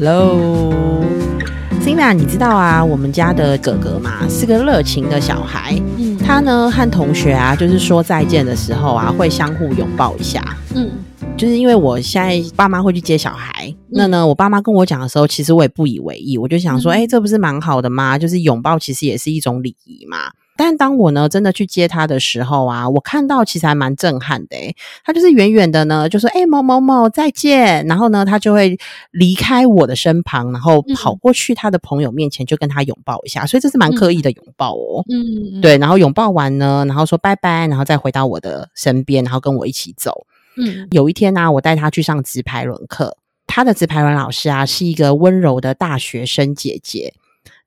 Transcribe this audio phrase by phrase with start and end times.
[0.00, 5.78] Hello，Sina，你知道啊，我们家的哥哥嘛，是个热情的小孩。
[5.98, 10.42] 嗯他呢和同学啊，就是说再见的时候啊，会相互拥抱一下。
[10.74, 10.90] 嗯
[11.36, 18.16] 就是因为我现在爸妈会去接小孩，那呢，我爸妈跟我讲的时候，其实我也不以为意，我就想说，嗯哎、这不是蛮好的吗？
[18.16, 20.30] 就是拥抱其实也是一种礼仪嘛。
[20.62, 28.78] 但当我呢真的去接他的时候啊，我看到其实还蛮震撼的诶、他就是远远的呢，就说：“哎、某某某再见。”然后呢，他就会
[29.10, 33.46] 离开我的身旁，然后嗯跑过去他的朋友面前，就跟他拥抱一下。
[33.46, 35.02] 所以这是蛮刻意的拥抱哦。
[35.08, 40.26] 嗯，对，然后拥抱完呢，然后说拜拜，然后再回到我的身边，然后跟我一起走。
[40.58, 43.16] 嗯有一天呢、我带他去上直排轮课，
[43.46, 47.14] 他的直排轮老师啊是一个温柔的大学生姐姐。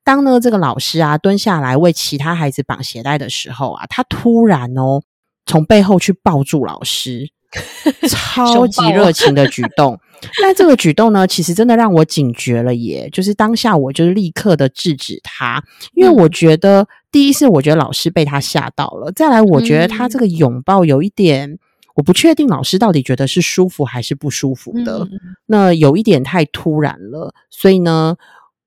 [0.04, 5.02] 当呢这个老师啊蹲下来为其他孩子绑鞋带的时候啊，他突然哦
[5.46, 7.30] 从背后去抱住老师，
[8.08, 9.98] 超级热情的举动。
[10.40, 13.10] 那这个举动呢，其实真的让我警觉了耶！
[13.12, 15.62] 就是当下我就是立刻的制止他，
[15.92, 21.58] 因为嗯我觉得、第一是我觉得老师被他吓到了，再来我觉得他嗯这个拥抱有一点。
[21.94, 28.16] 我不确定老师到底觉得是舒服还是不舒服的，嗯那有一点太突然了，所以呢，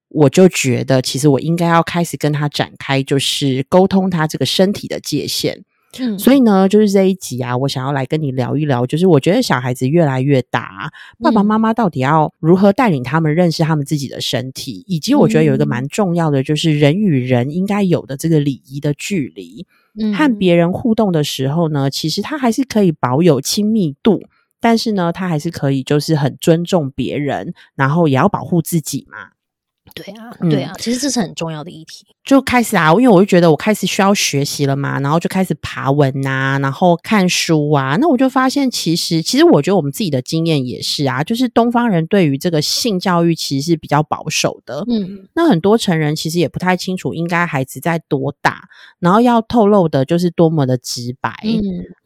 [0.09, 5.64] 我就觉得其实我应该要开始跟他展开，就是沟通他这个身体的界限。
[5.99, 10.91] 嗯所以呢，就是这一集啊，我想要来跟你聊一聊，就是我觉得小孩子越来越大，
[11.23, 19.66] 爸爸嗯妈妈到底要如何带领他们认识他们自己的身体，以及我觉得有一个嗯蛮重要的，就是人与人应该有的这个礼仪的距离。
[19.99, 24.21] 嗯和别人互动的时候呢，其实他还是可以保有亲密度，
[24.59, 29.30] 但是呢，他还是可以就是很尊重别人，然后也要保护自己嘛。
[29.98, 32.06] 对啊嗯对啊，其实这是很重要的议题。
[32.23, 48.64] 就开始啊，因为我就觉得我开始需要学习了嘛，然后就开始爬文啊，然后看书啊，那我就发现其实，其实我觉得我们自己的经验也是啊，就是东方人对于这个性教育其实是比较保守的，嗯那很多成人其实也不太清楚应该孩子在多大，
[49.00, 51.55] 然后要透露的就是多么的直白，嗯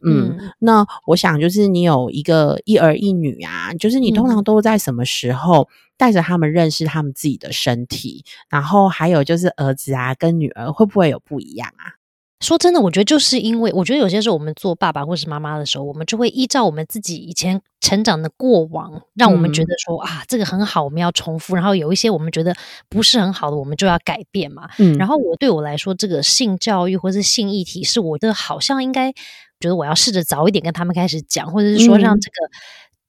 [0.04, 0.52] 嗯嗯。
[0.58, 12.00] 那我想就是你有一个一儿一女啊，就是你通嗯常都在什么时候带着他们认识他们自己的身体，然后还有就是儿子啊跟女儿会不会有不一样啊？
[12.40, 19.66] 说真的，我觉得就是因为，我觉得有些时候我们做爸爸或是妈妈的时候，我们就会依照我们自己以前成长的过往，让我们觉嗯。
[19.66, 22.52] 得说、啊，这个很好，我们要重复；然后有一些我们觉得
[22.88, 24.68] 不是很好的，我们就要改变嘛。
[24.78, 24.98] 嗯。
[24.98, 29.12] 然后我对我来说，这个性教育或是性议题，是我的好像应该
[29.62, 32.36] 觉得我要试着早一点跟他们开始讲，或者是说让嗯这个。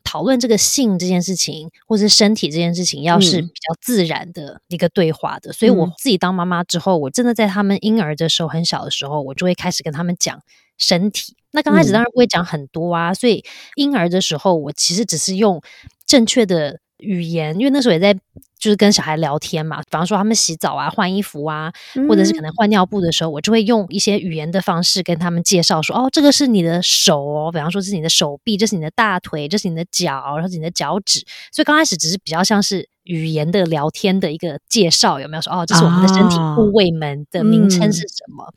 [0.05, 5.51] 讨论这个性这件事情，或是身体这件事情，要是嗯比较自然的一个对话的。
[5.53, 10.39] 所以我嗯自己当妈妈之后，我真的在他们婴儿的时候，很小的时候，我就会开始跟他们讲
[10.77, 11.35] 身体。
[11.51, 13.43] 那刚开始嗯当然不会讲很多啊，所以
[13.75, 15.63] 婴儿的时候，我其实只是用
[16.05, 18.13] 正确的语言，因为那时候也在
[18.57, 21.71] 就是跟小孩聊天嘛，比方说他们洗澡啊、换衣服啊，
[22.07, 31.19] 或者是可能换尿布的时候，我就会用一些语言的方式跟他们介绍说，哦，这个是你的手哦，比方说这是你的手臂，这是你的大腿，这是你的脚，然后是你的脚趾。
[31.51, 38.53] 所以刚开始只是比较像是语言的聊天的一个介绍，有没有说哦，这是我们的身体啊部位们的名称嗯是什么？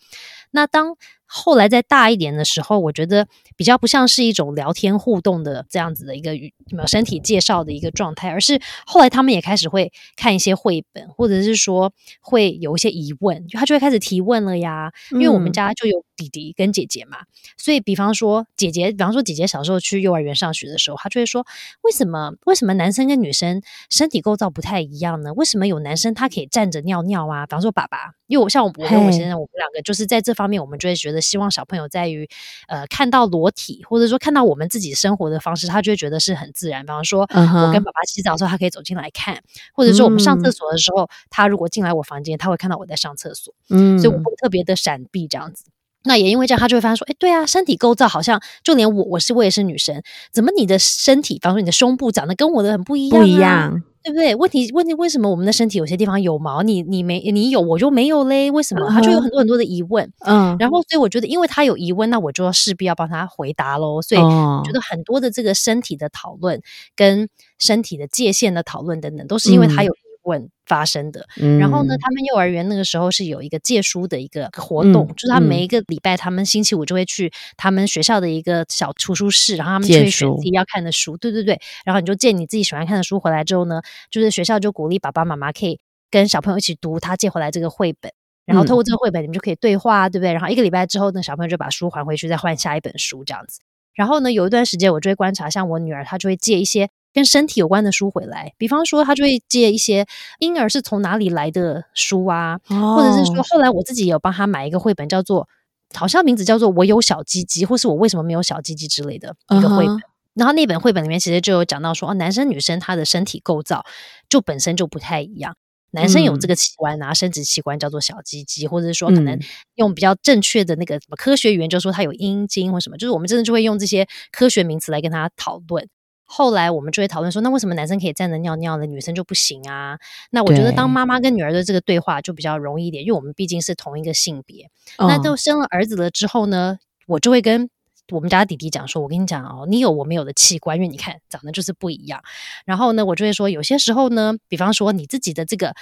[0.53, 0.95] 那当
[1.27, 3.27] 后来再大一点的时候，我觉得
[3.57, 14.93] 比较不像是一种聊天互动的这样子的一个语有没有身体介绍的一个状态，而是后来他们也开始会看一些绘本，或者是说会有一些疑问，就他就会开始提问了呀。
[15.13, 17.19] 因为我们嗯家就有弟弟跟姐姐嘛，
[17.57, 21.45] 所以比方说姐姐，比方说姐姐小时候去幼儿园上学的时候，她就会说，
[21.83, 25.33] 为什么为什么男生跟女生身体构造不太一样呢？
[25.35, 27.47] 为什么有男生他可以站着尿尿啊？
[27.47, 32.29] 比方说爸爸，因为我像我我跟我嘿先生，我们两个就是在这方面，我们就会觉得希望小朋友在于
[32.69, 36.83] 呃看到裸体，或者说看到我们自己生活的方式，他就会觉得是很自然。
[36.83, 39.41] 比方说，我跟爸爸洗澡的时候，他可以走进来看，
[39.75, 43.55] 或者说我们上厕嗯所的时候，他如果进来我房间，他会看到我在上厕所。
[43.71, 45.65] 嗯所以我不会特别的闪避这样子。
[46.05, 50.01] 那也因为这样，他就会发现说，哎，对啊，身体构造好像就连我，我是我也是女生，
[50.31, 54.37] 怎么你的身体，比方说你的胸部长得跟我的很不一样、啊不一，样，对不对？
[54.37, 58.53] 问题问题为什么我们的身体有些地方有毛，你你没你有我就没有嘞？
[58.53, 58.89] 为什么？
[58.89, 60.09] 他就有很多很多的疑问。
[60.21, 64.01] 嗯，然后，所以我觉得，因为他有疑问，那我就要势必要帮他回答喽。
[64.01, 66.63] 所以，哦我觉得很多的这个身体的讨论、
[66.95, 71.27] 跟身体的界限的讨论等等，都是因为他嗯有疑问发生的。
[71.41, 83.81] 嗯然后呢，他们幼儿园那个时候是有一个借书的一个活动，嗯就是他嗯每一个礼拜，他们星期五就会去他们学校的一个小图书室，然后他们就借会选书自己要看的书，对对对，然后你就借你自己喜欢看的书回来之后呢，
[84.11, 85.81] 就是学校就鼓励爸爸妈妈可以
[86.11, 88.13] 跟小朋友一起读他借回来这个绘本。
[88.47, 90.33] 然后嗯透过这个绘本，你们就可以对话，对不对？
[90.33, 93.59] 然后一个礼拜之后呢，小朋友就把书还回去，再换下一本书这样子。
[93.93, 100.07] 然后呢，有一段时间我就会观察，像我女儿，她就会借一些跟身体有关的书回来，比方说他就会借一些
[100.39, 105.49] 婴儿是从哪里来的书啊，或者是说后来我自己有帮他买一个绘本，叫做
[105.95, 109.99] 好像名字叫做《我有小鸡鸡》，或是我为什么没有小鸡鸡之类的一个绘本。
[110.35, 113.87] 然后那本绘本里面其实就有讲到说，哦，男生女生他的身体构造
[114.29, 115.57] 就本身就不太一样。
[115.93, 119.41] 男生有这个器官啊，生殖器官叫做小鸡鸡，或者是说可能
[119.77, 125.89] 用比较正确的那个什么科学语言，就说他有阴茎或什么，就是我们真的就会用这些科学名词来跟他讨论。
[126.27, 129.99] 后来我们就会讨论说，那为什么男生可以站着尿尿的，女生就不行啊？
[130.31, 134.69] 那我觉得当妈妈跟女儿的这个对话就比较容易一点，因为我们毕竟是同一个性别。
[134.99, 137.71] 那都生了儿子了之后呢，我就会跟。
[138.13, 142.23] 我们家弟弟讲说：“我跟你讲哦，你有我没有的器官，因为你看长得就是不一样。
[142.65, 145.75] 然后呢，我就会说，有些时候呢，比方说你自己的这个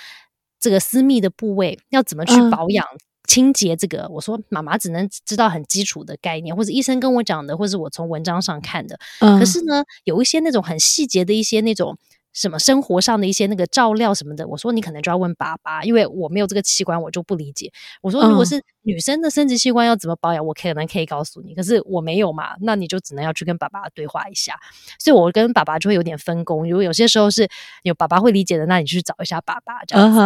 [0.58, 2.86] 这个私密的部位要怎么去保养、
[3.26, 8.98] 清洁，这个我说妈妈只能知道很基础的概念，或者医生跟我讲的，或者我从文章上看的。
[9.18, 11.98] 可是呢，有一些那种很细节的一些那种。”
[12.34, 17.70] 什么生活上的一些那个照料什么的，我说你可能就要问爸爸，因为我没有这个器官，我就不理解。
[18.02, 24.58] 我说如果是女生的生殖器官要怎么保养，我可能可以告诉你，可是我没有嘛，那你就只能要去跟爸爸对话一下。
[24.98, 27.48] 所以我跟爸爸就会有点分工，如果有些时候是
[27.84, 30.18] 有爸爸会理解的，那你去找一下爸爸这样子。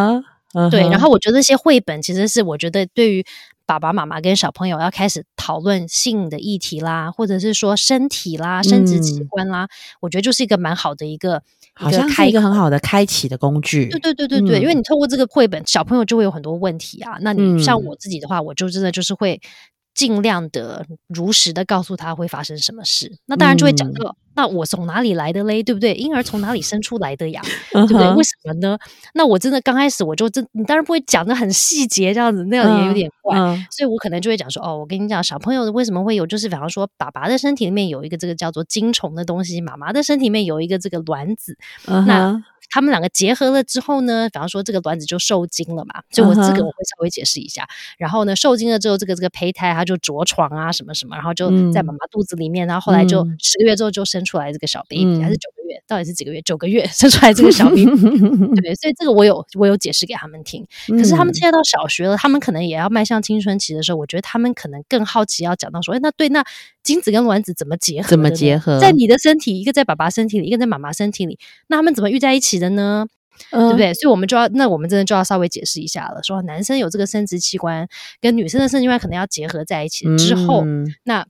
[0.71, 3.25] 对，然后我觉得那些绘本其实是我觉得对于。
[3.69, 9.69] 爸爸妈妈跟小朋友要开始讨论性的议题啦，或者是说身体啦、生殖器官啦，
[10.01, 11.43] 我觉得就是一个蛮好的一个，
[11.75, 13.91] 好像是一个很好的开启的工具。
[13.91, 17.19] 对对对对对，因为你透过这个绘本，小朋友就会有很多问题啊。
[17.21, 19.39] 那你像我自己的话，我就真的就是会。
[19.95, 25.93] 尽量的如实的告诉他会发生什么事，那当然就会讲到，那我从哪里来的嘞，对不对？
[25.95, 27.43] 婴儿从哪里生出来的呀，
[27.75, 28.09] 对不对？
[28.13, 28.79] 为什么呢？
[29.15, 33.37] 那我真的刚开始我就真，你当然不会讲的很细节，这样子那样也有点怪，
[33.69, 41.59] 所以我可能就会讲说，哦，我跟你讲，小朋友为什么会有，就是比方说，爸爸的身体里面有一个这个叫做精虫的东西，妈妈的身体里面有一个这个卵子，
[42.07, 42.41] 那。
[42.71, 47.67] 他们两个结合了之后呢，比方说这个卵子就受精了嘛，就我这个我会稍微解释一下。
[47.99, 55.83] 然后呢，受精了之后，这个这个胚胎它就着床啊什么什么，然后就在妈妈肚子里面，然后后来就十个月之后就生出来这个小 baby，还是九个月？
[55.87, 56.43] 到底是几个月？
[56.43, 57.85] 九个月 生出来这个小 baby，
[58.61, 60.67] 对，所以这个我有我有解释给他们听。
[60.89, 66.45] 可是他们现在到小学了，他们可能也要迈向青春期的时候，我觉得他们可能更好奇要讲到说，哎，那对，那
[66.83, 68.09] 精子跟卵子怎么结合？
[68.09, 68.81] 怎么结合？
[68.81, 71.39] 在你的身体，一个在爸爸身体里，一个在妈妈身体里，
[71.69, 72.59] 那他们怎么遇在一起？
[72.59, 73.07] 的呢，
[73.53, 73.95] 对不对？
[73.95, 76.21] 所以，我们就要，那我们真的就要稍微解释一下了。
[76.25, 77.87] 说男生有这个生殖器官，
[78.21, 80.65] 跟女生的生殖器官可能要结合在一起之后，
[81.05, 81.25] 那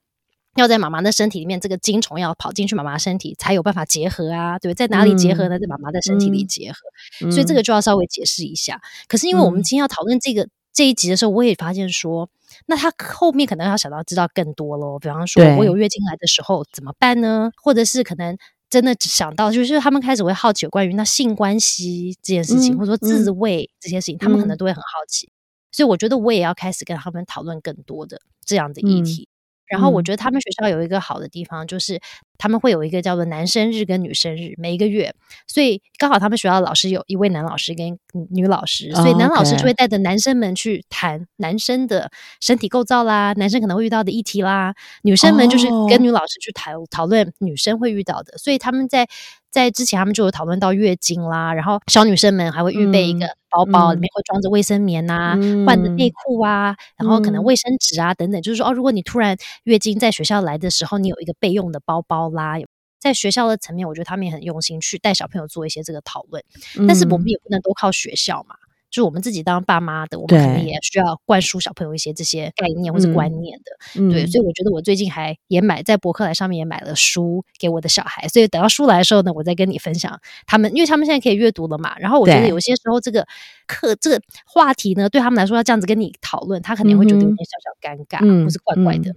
[0.58, 4.86] 要在妈妈的身体里面，这个精虫要跑进去妈妈身体，才有办法结合啊，对不对？
[4.86, 5.58] 在哪里结合呢？
[5.58, 7.30] 在妈妈的身体里结合。
[7.30, 8.80] 所以，这个就要稍微解释一下。
[9.06, 12.28] 可是，因为我们今天要讨论这个这一集的时候，我也发现说，
[12.66, 14.98] 那他后面可能要想到知道更多喽。
[14.98, 17.50] 比方说，我有月经来的时候怎么办呢？
[17.62, 18.36] 或者是可能。
[18.70, 25.32] 真的想到，就是他们开始会好奇关于那性关系这件事情，或者说自慰这些事情，他们可能都会很好奇。
[25.72, 29.26] 所以我觉得我也要开始跟他们讨论更多的这样的议题。
[29.68, 32.00] 然后我觉得他们学校有一个好的地方，就是
[32.38, 35.14] 他们会有一个叫做男生日跟女生日，每一个月。
[35.46, 37.98] 所以刚好他们学校的老师有一位男老师跟
[38.30, 42.10] 女老师，所以男老师就会带着男生们去谈男生的
[42.40, 48.36] 身体构造啦，男生可能会遇到的议题啦，女生们就是跟女老师去谈讨论女生会遇到的。
[48.38, 49.08] 所以他们在。
[49.50, 58.40] 在之前，他们就有讨论到月经啦，然后小女生们还会预备一个包包，里面会装着卫生棉呐、换的内裤啊，然后可能卫生纸啊等等。
[58.42, 62.56] 就是说，哦，如果你突然月经在学校来的时候，你有一个备用的包包啦。
[63.00, 66.42] 在学校的层面，我觉得他们也很用心去带小朋友做一些这个讨论。
[66.88, 68.56] 但是我们也不能都靠学校嘛。
[68.90, 74.26] 就是我们自己当爸妈的，我们可能也需要灌输小朋友一些这些概念或者观念的，对。
[74.26, 81.98] 所以我觉得我最近还也买在博客来上面也买了书给我的小孩，所以等到书来的时候呢，我再跟你分享他们，因为他们现在可以阅读了嘛。
[81.98, 83.26] 然后我觉得有些时候这个
[83.66, 89.14] 课这个话题呢，对他们来说要这样子跟你讨论，他肯定会觉得有点小小尴尬，或是怪怪的。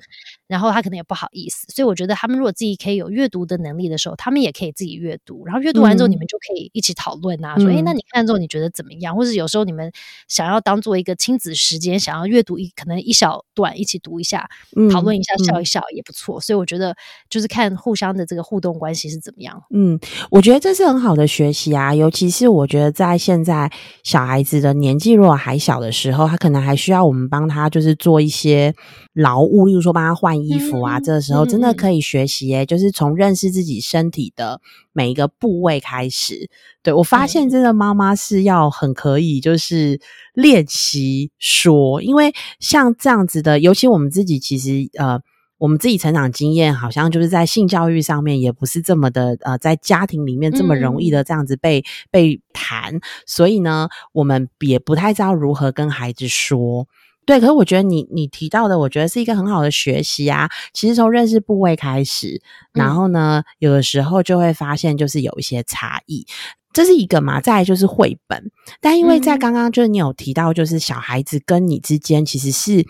[0.47, 5.45] 然后他可能也不好意思，所以我觉得他们如果自己可以有阅读的能力的时候，他们也可以自己阅读。
[5.45, 9.15] 然后阅读完之后，你们就可以一起讨论啊，说哎，那你看之后你觉得怎么样？
[9.15, 9.91] 或者有时候你们
[10.27, 14.49] 想要当做一个亲子时间，想要阅读一可能一小段一起读一下，
[14.91, 16.41] 讨论一下，笑一笑也不错。
[16.41, 16.93] 所以我觉得
[17.29, 19.63] 就是看互相的这个互动关系是怎么样。
[19.73, 19.97] 嗯，
[20.31, 23.71] 我觉得这是很好的学习啊，尤其是我觉得在现在
[24.03, 28.75] 小孩子的年纪如果还小的时候，他可能还需要我们帮他就是做一些
[29.13, 30.41] 劳务，例如说帮他换。
[30.41, 34.59] 衣服啊，这个时候真的可以学习诶，就是从认识自己身体的
[34.93, 36.49] 每一个部位开始。
[36.83, 39.99] 对我发现，真的妈妈是要很可以，就是
[40.33, 45.21] 练习说，因为像这样子的，尤其我们自己其实呃。
[45.61, 56.87] 我们自己成长经验好像就是在性教育上面也不是这么的呃，在家庭里面这么容易的这样子被被谈，所以呢，我们也不太知道如何跟孩子说。
[57.31, 60.49] 对，可是我觉得你你提到的，我觉得是一个很好的学习啊。
[60.73, 62.41] 其实从认识部位开始，
[62.73, 66.27] 然后呢，有的时候就会发现就是有一些差异，
[66.73, 67.39] 这是一个嘛。
[67.39, 72.85] 再来就是绘本，但因为在刚刚就是你有提到，就是小孩子跟你之间其实是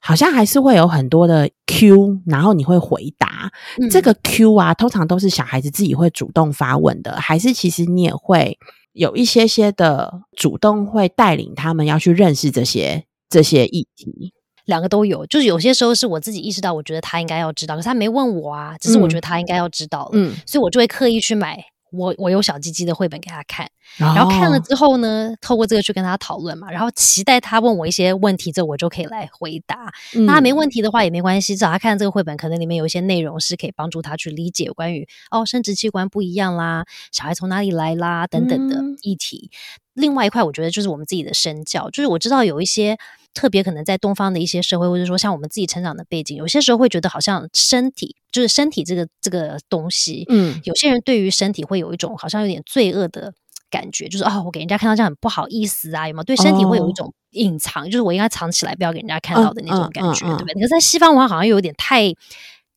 [0.00, 3.52] 好像还是会有很多的 Q，然后你会回答
[3.90, 8.58] 这个 Q 啊，通常都是小孩子自己会主动发问的，还是其实你也会
[8.94, 13.04] 有一些些的主动会带领他们要去认识这些。
[13.34, 14.32] 这些议题，
[14.64, 21.64] 两个都有，就是有些时候是我自己意识到，我觉得他应该要知道，可是他没问我啊，只是我觉得他应该要知道了，嗯，所以我就会刻意去买。
[21.96, 29.92] 我我有小鸡鸡的绘本给他看，然后看了之后呢，透过这个去跟他讨论嘛，然后期待他问我一些问题，这我就可以来回答。
[30.26, 39.52] 那他没问题的话也没关系，至少他看这个绘本，可能里面有一些内容是可以帮助他去理解关于哦生殖器官不一样啦，小孩从哪里来啦等等的议题。
[39.94, 42.98] 另外一块，我觉得就是我们自己的身教，就是我知道有一些。
[43.34, 53.34] 特别可能在东方的一些社会，或者说像我们自己成长的背景，有些时候会觉得好像身体就是身体这个这个东西，嗯，有些人对于身体会有一种好像有点罪恶的
[53.68, 56.22] 感觉，就是啊，我给人家看到这样很不好意思啊，有没有？
[56.22, 60.54] 对身体会有一种隐藏，就是我应该藏起来，不要给人家看到的那种感觉，对不对？
[60.54, 62.14] 可是在西方文化好像又有点太。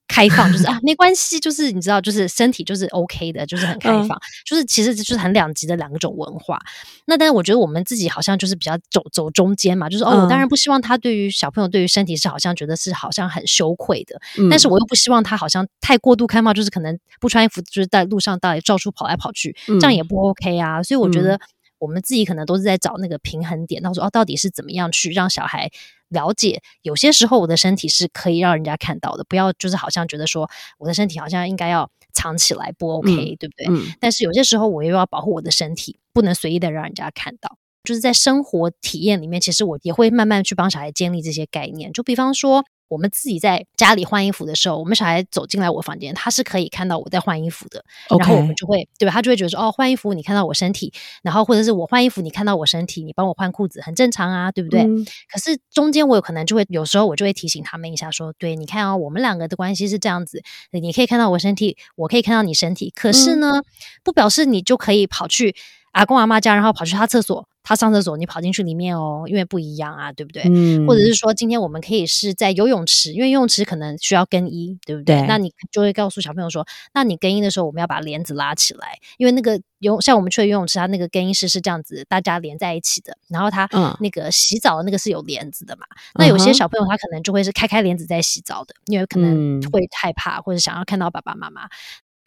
[0.08, 6.60] 开放就是 啊，没关系，就是你知道，就是身体就是 OK 的，就是很开放，就是其实就是很两极的两种文化。
[7.06, 20.82] 那但是我觉得我们自己好像就是比较走走中间嘛，就是哦，我当然不希望他对于小朋友对于身体是好像觉得是好像很羞愧的，但是我又不希望他好像太过度开放，就是可能不穿衣服就是在路上到底到处跑来跑去，这样也不 OK 啊。
[20.84, 21.40] 所以我觉得
[21.80, 25.70] 我们自己可能都是在找那个平衡点，到时候哦，到底是怎么样去让小孩。
[26.10, 33.68] 了解，有些时候我的身体是可以让人家看到的，不要就是好像觉得说我的身体好像应该要藏起来，不 OK，对不对？
[34.00, 37.58] 但是有些时候我又要保护我的身体，不能随意的让人家看到。
[37.84, 42.64] 就是在生活体验里面，其实我也会慢慢去帮小孩建立这些概念，就比方说。
[42.88, 47.84] 我们自己在家里换衣服的时候，我们小孩走进来我房间，他是可以看到我在换衣服的。
[48.18, 49.12] 然后我们就会，对吧？
[49.12, 54.84] 他就会觉得说，哦，换衣服你看到我身体，然后或者是我换衣服你看到我身体，你帮我换裤子很正常啊，对不对？
[55.32, 60.42] 可是中间我有可能就会有时候我就会提醒他们一下，说，对，你看啊，我们两个的关系是这样子，
[60.72, 63.62] 你可以看到我身体，我可以看到你身体，可是呢，
[64.04, 65.56] 不表示你就可以跑去。
[65.98, 70.44] 阿公阿妈家，然后跑去他厕所，他上厕所，你跑进去里面哦，因为不一样啊，对不对？
[70.46, 70.86] 嗯。
[70.86, 75.26] 或者是说，今天我们可以是在游泳池，因为游泳池可能需要更衣，对不对？
[75.28, 83.18] 那你就会告诉小朋友说，那你更衣的时候，我们要把帘子拉起来，因为那个游像我们去的游泳池，它那个更衣室是这样子，大家连在一起的。
[83.28, 83.68] 然后他
[84.00, 85.88] 那个洗澡的那个是有帘子的嘛？
[86.14, 91.68] 那有些小朋友他可能就会是开开帘子在洗澡的，因为可能会害怕或者想要看到爸爸妈妈。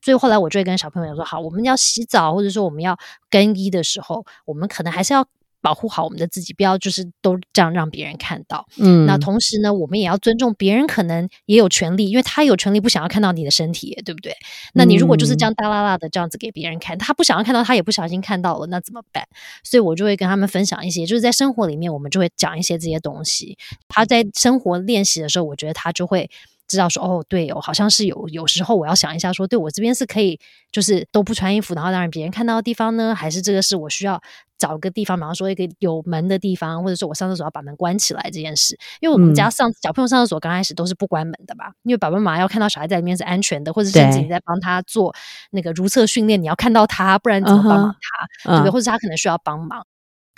[0.02, 5.26] 所以后来我就会跟小朋友说：“好，我们要洗澡，或者说我们要更衣的时候，我们可能还是要
[5.62, 8.66] 保护好我们的自己，不要就是都这样让别人看到。
[8.78, 14.34] 嗯，那同时呢，我们也要尊重别人，可能也有权利，因为他有权利不想要看到你的身体，对不对？
[14.72, 19.22] 那你如果就是这样大啦啦的这样子给别人看，他不想要看到，他也不小心看到了，那怎么办？
[19.62, 23.58] 所以我就会跟他们分享一些，就是在生活里面，我们就会讲一些这些东西。
[23.86, 26.30] 他在生活练习的时候，我觉得他就会。”
[26.70, 30.38] 知道说哦，对哦，好像是有有时候我要想一下，说对我这边是可以，
[30.70, 34.20] 就是都不穿衣服，然后让别人看到的地方呢，还是这个是我需要
[34.56, 38.78] 找个地方，比方说一个有门的地方，或者说我上厕所要把门关起来这件事。
[39.00, 45.14] 因为我们家上小朋友上厕所刚开始都是不关门的吧，因为爸爸妈妈要看到小孩在里面是安全的，或者甚至你在帮他做
[45.50, 47.96] 那个如厕训练，你要看到他，不然怎么帮忙
[48.44, 48.70] 他，对不对？
[48.70, 49.84] 或者他可能需要帮忙。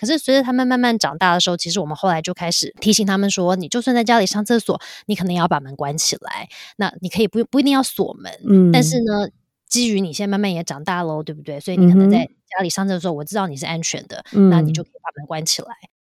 [0.02, 6.48] 可是随着他们慢慢长大的时候，其实我们后来就开始提醒他们说：，你就算在家里上厕所，你可能也要把门关起来。
[6.76, 9.28] 那你可以不不一定要锁门，嗯，但是呢，
[9.68, 11.60] 基于你现在慢慢也长大喽，对不对？
[11.60, 15.68] 所以你可能在家里上厕所，我知道你是安全的，那你就可以把门关起来。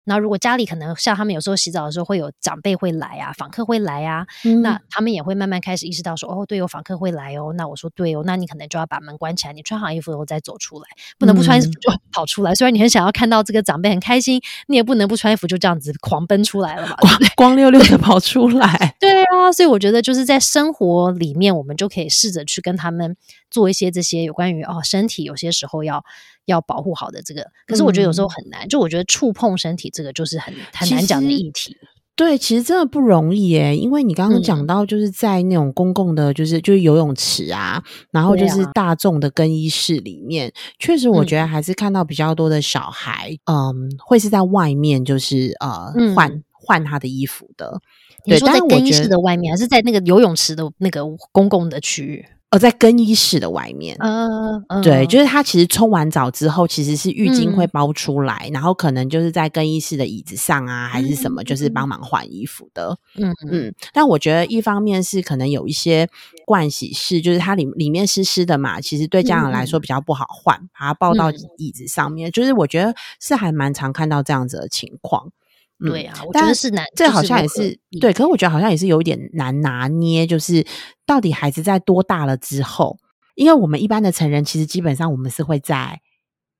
[0.08, 4.26] 那如果家里可能像他们有时候洗澡的时候会有长辈会来啊，访客会来啊，
[4.62, 7.52] 那他们也会慢慢开始意识到说，哦，对，有访客会来哦。
[7.54, 10.86] 那我说对哦，那你可能就要把门关起来，你穿好衣服后再走出来，
[11.18, 12.54] 不能不穿衣服就跑出来。
[12.54, 18.96] 虽然你很想要看到这个长辈很开心，你也不能不穿衣服就这样子狂奔出来了嘛，光光溜溜的跑出来。
[18.98, 23.14] 对啊，所以我觉得就是在生活里面，我们就可以试着去跟他们
[23.50, 26.02] 做一些这些有关于哦身体有些时候要。
[26.48, 28.68] 要保护好的这个，可是我觉得有时候很难。
[28.68, 31.76] 就我觉得触碰身体这个就是很很难讲的议题。
[32.16, 46.42] 对，其实真的不容易耶，因为你刚刚讲到，就是在那种公共的，就是就是游泳池啊，然后就是大众的更衣室里面，确实我觉得还是看到比较多的小孩，嗯，会是在外面，就是呃换。
[46.60, 47.80] 换他的衣服的。
[48.26, 51.02] 你说在更衣室的的外面，还是在那个游泳池的那个
[51.32, 52.26] 公共的区域？
[52.50, 57.70] 呃，在更衣室的外面，嗯，对，就是他其实冲完澡之后，其实是浴巾会嗯。
[57.70, 62.96] 包出来，然后可能就是在更衣室的椅子上啊，还是什么，就是帮忙换衣服的。
[63.16, 63.68] 嗯嗯。
[63.68, 66.08] 嗯，但我觉得一方面是可能有一些
[66.46, 71.34] 盥洗室，就是它里里面湿湿的嘛，其实对家长来说比较不好换，把它抱到嗯。
[71.58, 75.30] 椅子上面，就是我觉得是还蛮常看到这样子的情况。
[75.80, 80.66] 嗯对啊，我觉得是难，这好像也是避对，可是我觉得好像也是有一点难拿捏，就是
[81.06, 82.98] 到底孩子在多大了之后，
[83.36, 86.00] 因为我们一般的成人其实基本上我们是会在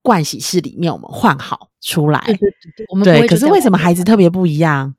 [0.03, 4.95] 盥洗室里面我们换好出来，对对对对，我们可是为什么孩子特别不一样？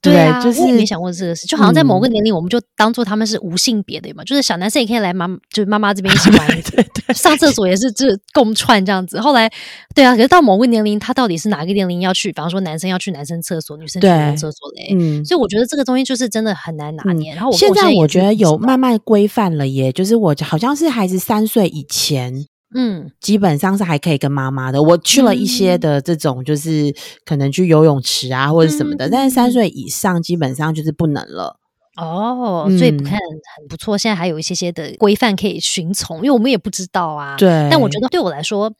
[0.00, 9.20] 对啊，就是我也没想过这个事，就好像在某个嗯年龄，我们就当做他们是无性别的嘛，就是小男生也可以来妈，就是妈妈这边一起玩 对对上厕所也是这共串这样子。
[9.20, 9.50] 后来，
[9.96, 12.30] 对啊，可是到某个年龄，他到底是哪个年龄要去？
[12.30, 14.94] 比方说男生要去男生厕所，女生去女生厕所嘞。
[14.94, 15.24] 嗯。
[15.24, 17.34] 所以我觉得这个东西就是真的很难拿捏。
[17.34, 24.82] 然后我现在我觉得有慢慢规范了耶，就是我好像是孩子三岁以前，嗯基本上是还可以跟妈妈的。
[24.82, 26.94] 我去了一些嗯的这种，就是
[27.24, 31.58] 可能去游泳池啊或者什么的，嗯但是三岁以上基本上就是不能了。
[31.96, 33.18] 哦，所以嗯看
[33.56, 37.36] 很不错，现在还有一些些的规范可以循从，因为我们也不知道啊。
[37.36, 38.72] 对，但我觉得对我来说，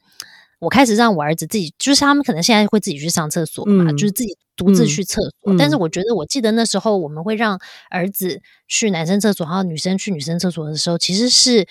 [0.59, 5.53] 我开始让我儿子自己，就是他们可能现在会自己去上厕所嘛，嗯就是自己独自嗯去厕所。
[5.53, 11.67] 嗯但是我觉得，我记得那时候我们会让儿子去男生厕所，然后女生去女生厕所的时候，其实是。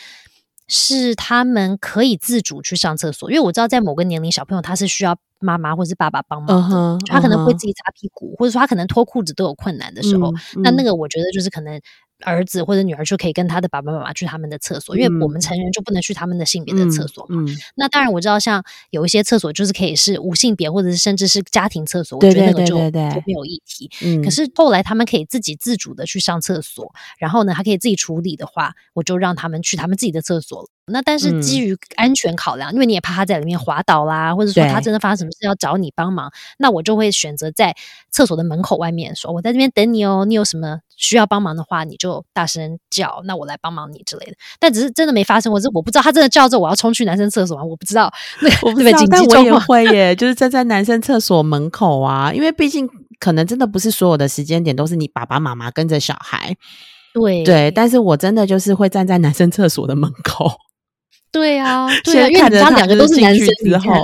[0.69, 10.85] 是他们可以自主去上厕所，因为我知道在某个年龄小朋友他是需要妈妈或是爸爸帮忙的，他可能会自己擦屁股，或者说他可能脱裤子都有困难的时候，嗯那那嗯。
[10.85, 11.81] 个我觉得就是可能
[12.25, 17.41] 儿子或者女儿就可以跟他的爸爸妈妈去他们的厕所，因为我们嗯成人就不能去他们的性别的厕所嘛。
[17.43, 23.91] 嗯，嗯那当然我知道，像有一些厕所就是可以是无性别，或者是甚至是家庭厕所，我觉得那个就就没有议题。
[24.03, 30.69] 嗯可是后来他们可以自己自主的去上厕所，然后呢，他可以自己处理的话，我就让他们去他们自己的厕所了。
[30.91, 37.75] 那但是基嗯于安全考量，因为你也怕他在里面滑倒啦，或者说他真的发生什么事要找你帮忙，那我就会选择在
[38.11, 47.65] 厕所的门口外面说：“我在这边等你哦，你有什么需要帮忙的话，你就大声叫，那我来帮忙你之类的。”但只是真的没发生过，是我不知道他真的叫着我要冲去男生厕所吗？
[47.65, 49.53] 我不知道，那个 我不知道但我也。
[49.53, 56.57] 会 耶，就是站在男生厕所门口啊，因为毕竟可能真的不是所有的时间点都是你爸爸妈妈跟着小孩，
[57.13, 60.51] 对对，但是我真的就是会站在男生厕所的门口，
[61.31, 63.95] 对啊，对啊，因为他两个都是男生，之后，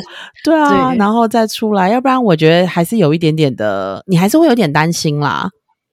[0.45, 5.51] 对啊，对然后再出来，要不然我觉得还是有一点点的，你还是会有点担心啦，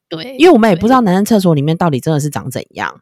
[0.10, 3.00] 对，因为我们也不知道男生厕所里面到底真的是长怎样。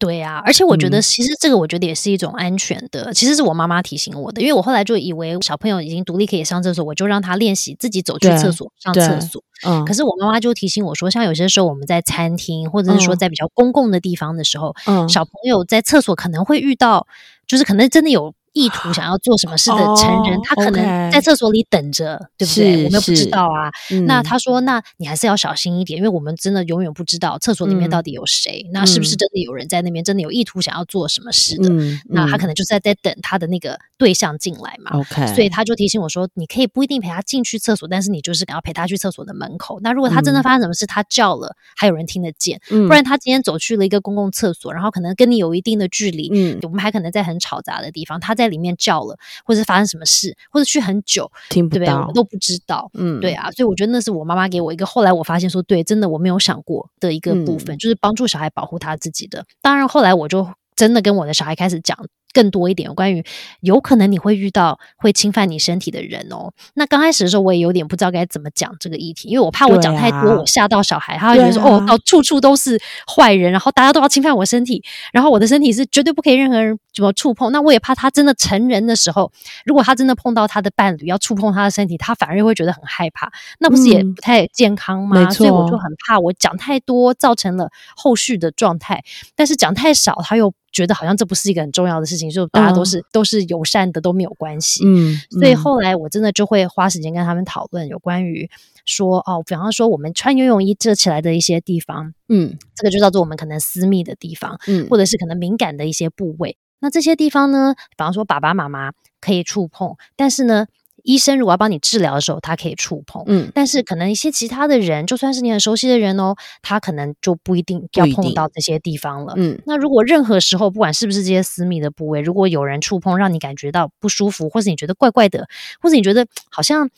[0.00, 1.02] 对啊，而且我觉得嗯。
[1.02, 9.42] 其实这个我觉得也是一种安全的，其实是我妈妈提醒我的，因为我后来就以为小朋友已经独立可以上厕所，我就让他练习自己走去厕所上厕所。
[9.66, 13.18] 嗯，可是我妈妈就提醒我说，像有些时候我们在餐厅或者是说嗯。
[13.18, 15.06] 在比较公共的地方的时候，嗯。
[15.06, 17.06] 小朋友在厕所可能会遇到，
[17.50, 22.76] 就是可能真的有意图想要做什么事的成人，哦他可能在厕所里等着，对不对？
[22.84, 23.70] 我们又不知道啊。
[24.06, 31.68] 那嗯他说，那你还是要小心一点，因为我们真的永远不知道厕所里面嗯到底有谁，那是不是嗯真的有人在那边真的有意图想要做什么事的？
[31.68, 34.98] 嗯，那他嗯可能就是在在等他的那个对象进来嘛。
[34.98, 39.78] OK，所以他就提醒我说，你可以不一定陪他进去厕所，但是你就是要陪他去厕所的门口。
[39.80, 51.94] 那如果他真的嗯发生什么事，他叫了，还有人听得见，不不然他今天走去了一个公共厕所，然后可能跟你有一定的距离，嗯我们还可能在很吵杂的地方，他在里面叫了，或者发生什么事，或者去很久，听不对不对？
[51.94, 52.90] 我到们，都不知道。
[52.94, 59.44] 嗯对啊，所以我觉得那是我妈妈给我一个，后来我发现说，对，真的我没有想过的一个部分，嗯就是帮助小孩保护他自己的。
[59.60, 61.96] 当然，后来我就真的跟我的小孩开始讲
[62.32, 63.24] 更多一点有关于
[63.60, 66.52] 有可能你会遇到会侵犯你身体的人哦。
[66.74, 77.50] 那刚开始的时候，我也有点不知道该怎么讲这个议题，因为我怕我讲太多，啊我吓到小孩，他会觉得说、哦，到处处都是坏人，然后大家都要侵犯我身体，然后我的身体是绝对不可以任何人怎么触碰。
[77.52, 79.30] 那我也怕他真的成人的时候，
[79.64, 85.24] 如果他真的碰到他的伴侣要触碰他的身体，他反而会觉得很害怕，那不是也嗯不太健康吗？
[85.24, 89.02] 没所以我就很怕我讲太多造成了后续的状态，
[89.34, 94.84] 但是讲太少，他又觉得好像这不是一个很重要的事情，就大家都是、都是友善的，都没有关系。
[94.84, 98.50] 嗯，所以嗯后来我真的就会花时间跟他们讨论有关于
[98.84, 106.56] 说哦，比方说我们穿游泳衣遮起来的一些地方，嗯这个就叫做我们可能私密的地方，嗯或者是可能敏感的一些部位。
[106.80, 110.66] 那这些地方呢，比方说爸爸妈妈可以触碰，但是呢，
[111.04, 113.22] 医生如果要帮你治疗的时候，他可以触碰。
[113.26, 119.34] 嗯但是可能一些其他的人，就算是你很熟悉的人哦，他可能就不一定要碰到这些地方了。
[119.36, 125.48] 嗯那如果任何时候，不管是不是这些私密的部位，如果有人触碰让你感觉到不舒服，或是你觉得怪怪的，
[125.80, 126.90] 或者你觉得好像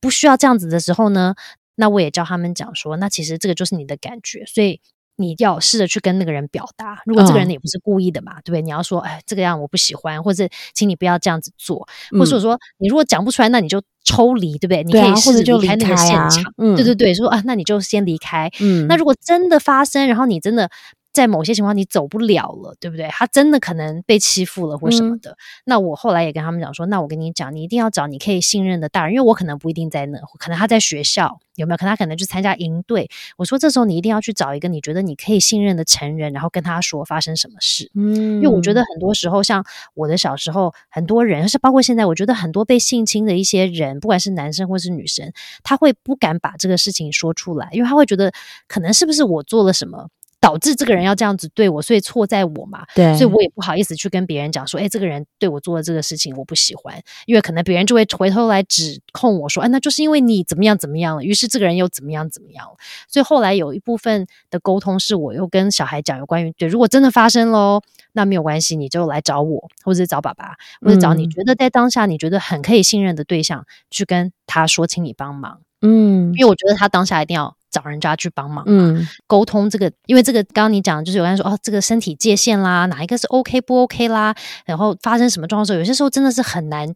[0.00, 1.34] 不需要这样子的时候呢，
[1.76, 4.80] 那我也教他们讲说，那其实这个就是你的感觉，所以
[5.18, 7.02] 你要试着去跟那个人表达。
[7.04, 8.62] 如果这个人也不是故意的嘛，对不对？
[8.62, 11.86] 你要说，哎，这个样我不喜欢，或者请你不要这样子做，
[12.18, 14.82] 或者说你如果讲不出来，那你就抽离，对不对？
[14.84, 16.42] 你可以试着离开那个现场。
[16.56, 18.50] 对对对，说啊，那你就先离开。
[18.60, 20.70] 嗯，那如果真的发生，然后你真的。
[21.18, 23.08] 在某些情况你走不了了，对不对？
[23.10, 25.36] 他真的可能被欺负了或什么的。
[25.64, 31.76] 那我后来也跟他们讲说，那我跟你讲，你一定要找你可以信任的大人，因为我可能不一定在那，可能他在学校有没有？
[31.76, 33.10] 可能他可能去参加营队。
[33.36, 37.90] 我说这时候你一定要去找一个你觉得你可以信任的成人，然后跟他说发生什么事。
[37.96, 45.32] 嗯，因为我觉得很多时候，像我的小时候，很多人是包括现在，我觉得很多被性侵的一些人，不管是男生或是女生，
[45.64, 48.32] 他会不敢把这个事情说出来，因为他会觉得
[48.68, 50.08] 可能是不是我做了什么。
[50.40, 62.76] 导致这个人要这样子对我，所以错在我嘛，对，所以我也不好意思去跟别人讲说，哎，这个人对我做了这个事情，我不喜欢，因为可能别人就会回头来指控我说，哎，那就是因为你怎么样怎么样了，于是这个人又怎么样怎么样了，
[63.08, 77.57] 所以后来有一部分的沟通是我又跟小孩讲有关于，对，如果真的发生喽，那没有关系，你就来找我，或者找爸爸，或者找你觉得在当下你觉得很可以信任的对象去跟他说，请你帮忙，嗯，因为我觉得他当下一定要。
[77.78, 86.92] 找人家去帮忙，嗯，沟通这个，因为这个刚刚你讲，就是有人说哦，这个身体界限啦，哪一个是 OK 不 OK 啦，然后发生什么状况时候，有些时候真的是很难，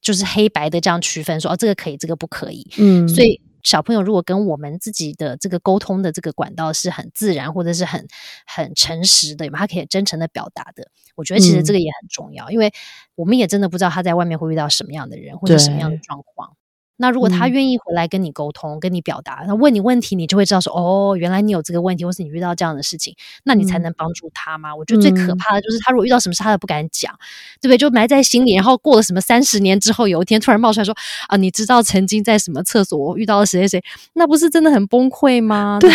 [0.00, 8.06] 就是黑白的这样区分，说哦，这个可以，这个不可以，嗯，所以小朋友如果跟我们自己的这个沟通的这个管道是很自然或者是很
[8.46, 12.72] 很诚实的，有他可以真诚的表达的，我觉得其实这个也很重要，因为
[13.14, 16.56] 我们也真的不知道他在外面会遇到什么样的人或者什么样的状况。
[17.00, 24.76] 那如果他愿意回来跟你沟通，跟你表达，那问你问题，你就会知道说，哦，原来你有这个问题，或是你遇到这样的事情，那你才能帮助他吗？
[24.76, 27.10] 我觉得最可怕的就是他如果遇到什么事，他都不敢讲，
[27.58, 27.78] 对不对？
[27.78, 30.94] 就埋在心里，然后过了什么三十年之后，有一天突然冒出来说，
[31.28, 35.78] 啊，你知道曾经在什么厕所遇到了谁谁谁，那不是真的很崩溃吗？
[35.80, 35.90] 对，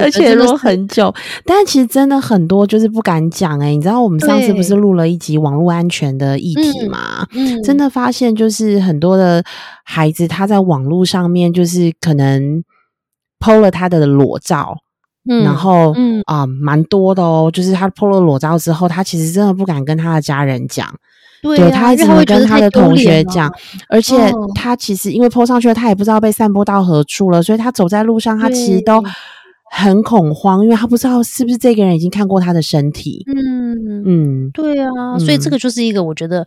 [0.00, 1.14] 而且说很久，
[1.44, 7.26] 但其实真的很多就是不敢讲哎，你知道我们上次不是录了一集网络安全的议题嘛？
[7.32, 9.44] 嗯，真的发现就是很多的
[9.84, 10.45] 孩子他。
[10.46, 12.62] 在网络上面，就是可能
[13.38, 14.76] 剖了他的裸照，
[15.28, 17.50] 嗯，然后嗯啊，蛮多的哦。
[17.52, 20.88] 就是他剖了裸照之后，他其实真的不敢跟他的家人讲，
[21.42, 23.52] 对他只能跟他的同学讲。
[23.88, 29.02] 而且哦他其实因为剖上去了，他也不知道被散播到何处了，所以他走在路上，他其实都
[29.70, 33.24] 很恐慌，因为他不知道是不是这个人已经看过他的身体。
[33.26, 36.46] 嗯嗯，对啊，所以这个就是一个我觉得。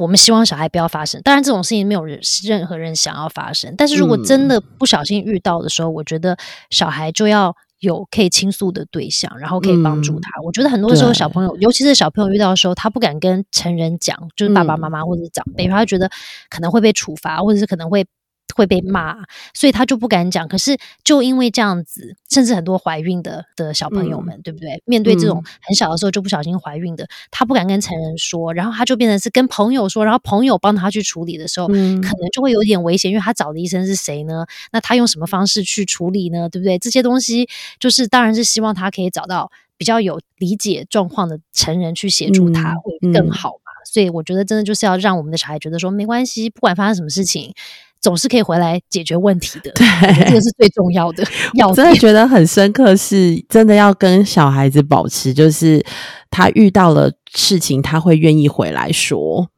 [0.00, 3.74] 我们希望小孩不要发生，当然这种事情没有人任何人想要发生。
[3.76, 6.34] 但是如果真的不小心遇到的时候，我觉得
[6.70, 10.30] 小孩就要有可以倾诉的对象，然后可以帮助他。
[10.42, 16.10] 我觉得很多时候小朋友，尤其是小朋友遇到的时候，他不敢跟成人讲，就是爸爸妈妈或者长辈，他觉得
[16.48, 18.06] 可能会被处罚，或者是可能会。
[18.54, 19.16] 会被骂，
[19.54, 20.46] 所以他就不敢讲。
[20.48, 24.82] 可是就因为这样子，甚至很多怀孕的的小朋友们，对不对？
[24.84, 34.44] 面对这种很小的时候就不小心怀孕的，他不敢跟成人说，然后他就变成是跟朋友说，然后朋友帮他去处理的时候，可能就会有点危险，因为他找的医生是谁呢？
[34.72, 36.48] 那他用什么方式去处理呢？
[36.48, 36.78] 对不对？
[36.78, 43.70] 这些东西就是当然是希望他可以找到比较有理解状况的成人去协助他，会更好嘛。
[43.84, 47.54] 所以我觉得真的就是要让我们的小孩觉得说，没关系，不管发生什么事情。
[48.00, 49.86] 总是可以回来解决问题的，对，
[50.24, 51.22] 这个是最重要的。
[51.68, 55.84] 我真的觉得很深刻，是真的要跟小孩子保持，就是
[56.30, 59.48] 他遇到了事情，他会愿意回来说，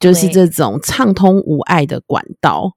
[0.00, 2.72] 就是这种畅通无碍的管道。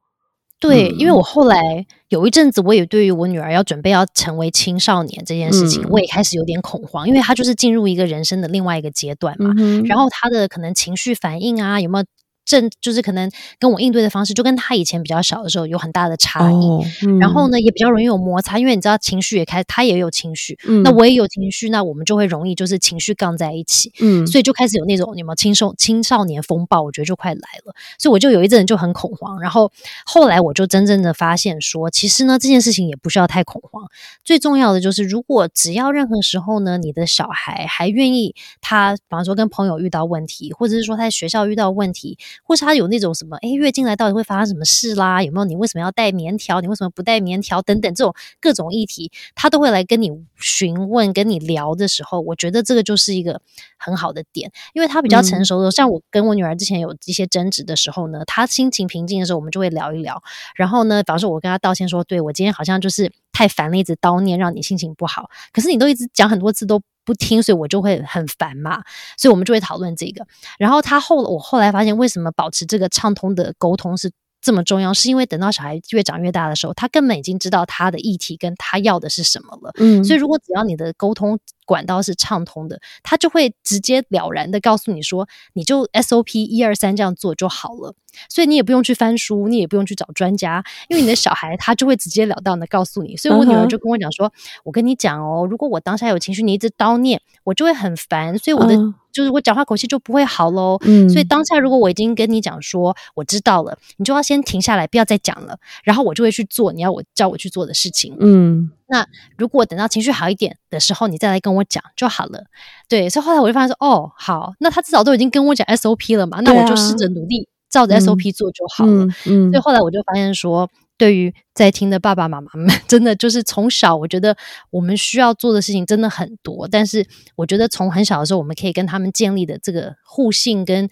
[0.60, 9.54] 对，因为我后来有一阵子，我也对于我女儿要准备要成为青少年这件事情，我也开始有点恐慌，因为她就是进入一个人生的另外一个阶段嘛，
[9.86, 12.06] 然后她的可能情绪反应啊，有没有？
[12.46, 13.30] 正就是可能
[13.60, 17.18] 跟我应对的方式，就跟他以前比较小的时候有很大的差异。
[17.20, 23.92] 然后呢，也比较容易有摩擦，因为你知道情绪也开，他也有情绪，那我也有情绪，那我们就会容易就是情绪杠在一起。
[24.00, 26.82] 嗯，所以就开始有那种有没有青少青少年风暴？
[26.82, 27.74] 我觉得就快来了。
[27.98, 29.40] 所以我就有一阵就很恐慌。
[29.40, 29.72] 然后
[30.06, 33.84] 后来我就真正的发现说，其实呢这件事情也不需要太恐慌。
[34.24, 42.18] 最重要的就是，如果只要任何时候呢，你的小孩还愿意，他比方说跟朋友遇到问题，或者是说他在学校遇到问题。
[42.44, 45.24] 或是他有那种什么，哎，月经来到底会发生什么事啦？
[45.24, 46.62] 有没有你为什么要带棉条？
[46.62, 47.62] 你为什么不带棉条？
[47.62, 53.42] 等等这种各种议题，他都会来跟你询问、跟你聊的时候，我觉得这个就是一个
[53.78, 55.72] 很好的点，因为他比较成熟的。
[55.72, 60.22] 像我跟我女儿之前有一些争执的时候呢，她心情平静的时候，我们就会聊一聊。
[60.56, 65.30] 然后呢，比方说我跟她道歉说，对我今天好像就是太烦了，一直叨念，让你心情不好。
[65.52, 66.82] 可是你都一直讲很多次都。
[67.06, 68.84] 不听，所以我就会很烦嘛，
[69.18, 70.26] 所以我们就会讨论这个。
[70.58, 79.72] 然后他后，我后来发现，为什么保持这个畅通的沟通是这么重要，是因为等到小孩越长越大的时候，他根本已经知道他的议题跟他要的是什么了。
[79.80, 87.94] 嗯，所以，如果只要你的沟通管道是畅通的，他就会直接了然的告诉你说，你就 SOP 一二三这样做就好了。
[88.30, 93.18] 所以你也不用去翻书，你也不用去找专家，因为你的小孩他就会直截了当的告诉你。
[93.18, 94.32] 所以我女儿就跟我讲说
[94.64, 98.74] ：“我跟你讲哦，如果我当下有情绪，你一直叨念，我就会很烦，所以我的
[99.12, 100.80] 就是我讲话口气就不会好喽。
[101.10, 108.16] 所以当下如果我已经跟你讲说我知道了，你就要先停下来，不要再讲了，然后我就会去做你要我叫我去做的事情。
[108.22, 112.46] 嗯，那如果等到情绪好一点的时候，你再来跟我讲就好了。
[112.88, 119.06] 对，所以后来我就发现说，哦，好，那他至少都已经跟我讲 SOP 了嘛，那我就试着努力。”照着 SOP 做就好了。
[119.26, 124.38] 嗯，所以后来我就发现说，对于在听的爸爸妈妈们， 真的就是从小，我觉得
[124.70, 126.70] 我们需要做的事情真的很多。
[126.72, 130.88] 但是我觉得从很小的时候，我们可以跟他们建立的这个互信跟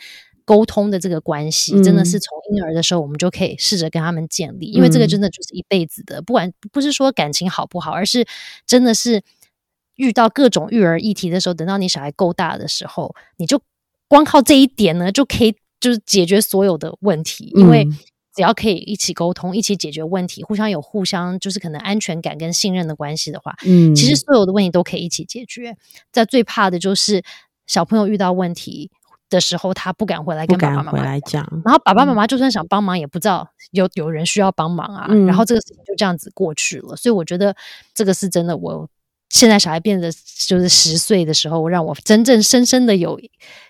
[0.45, 4.67] 沟通的这个关系，真的是从婴儿的时候，我们就可以试着跟他们建立。
[4.67, 8.25] 因为这个真的就是一辈子的，不管不是说感情好不好，而是
[8.65, 9.23] 真的是
[9.95, 13.61] 遇到各种育儿议题的时候，等到你小孩够大的时候，你就
[14.07, 15.55] 光靠这一点呢，就可以。
[15.79, 17.85] 就是解决所有的问题，因为
[18.33, 25.75] 只要可以一起沟通、一起解决问题，互相有互相就是可能安全感跟信任的关系的话，嗯，其实所有的问题都可以一起解决。
[26.09, 27.21] 在最怕的就是
[27.67, 28.91] 小朋友遇到问题
[29.35, 36.95] 的时候，他不敢回来跟爸爸妈妈讲，然后爸爸妈妈就算想帮忙，也不知道有有人需要帮忙啊，然后这个事情就这样子过去了。
[36.95, 37.55] 所以我觉得
[37.93, 38.55] 这个是真的。
[38.55, 38.89] 我
[39.29, 40.11] 现在小孩变得
[40.47, 43.19] 就是十岁的时候，让我真正深深的有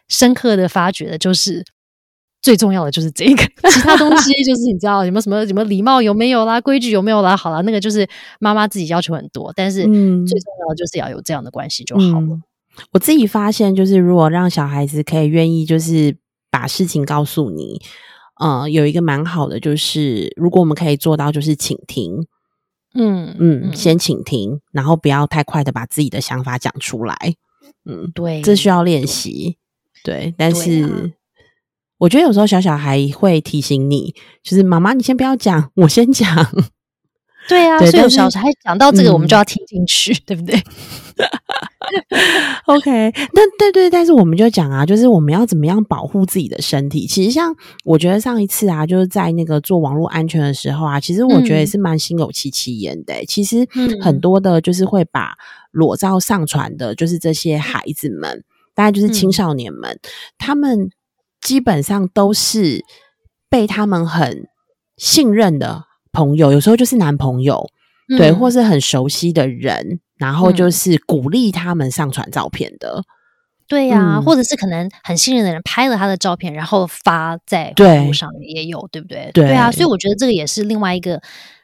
[0.09, 1.65] 深刻的发觉的就是。
[2.43, 7.37] 最重要的就是这个，其他东西就是你知道有没有什么什么礼貌有没有啦，规矩有没有啦？
[7.37, 8.05] 好啦，那个就是
[8.37, 12.37] 妈妈自己要求很多，但是最重要的就是要有这样的关系就好了。
[12.91, 16.17] 我自己发现，就是如果让小孩子可以愿意，就是
[16.49, 17.81] 把事情告诉你，
[18.39, 22.25] 呃，有一个蛮好的，就是如果我们可以做到，就是倾听，
[22.93, 27.15] 嗯嗯，先倾听，然后不要太快的把自己的想法讲出来，
[27.85, 29.57] 嗯，对，这需要练习，
[30.03, 31.13] 对，但是。
[31.99, 36.27] 我觉得有时候小小孩会提醒你，就是妈妈，你先不要讲，我先讲。
[37.47, 40.55] 对啊，所以小孩讲到这个，我们就要听进去， 对不对？
[42.65, 47.05] OK，那对对，但是我们就讲啊，就是我们要怎么样保护自己的身体。
[47.05, 47.53] 其实像
[47.83, 53.25] 我觉得上一次啊，就是在那个做网络安全的时候啊，其实我觉得也是蛮心有戚戚焉的。
[53.25, 53.67] 其实
[54.01, 55.33] 很多的，就是会把
[55.71, 59.99] 裸照上传的，就是这些孩子们，大概就是青少年们，
[60.37, 60.89] 他们。
[61.41, 62.85] 基本上都是
[63.49, 64.47] 被他们很
[64.95, 67.67] 信任的朋友，有时候就是男朋友，
[68.17, 73.03] 对，或是很熟悉的人，然后就是鼓励他们上传照片的，
[73.67, 79.29] 对呀，或者是可能很信任的人拍了他的照片，然后发在网络上也有，对不对？
[79.33, 81.21] 对啊，所以我觉得这个也是另外一个。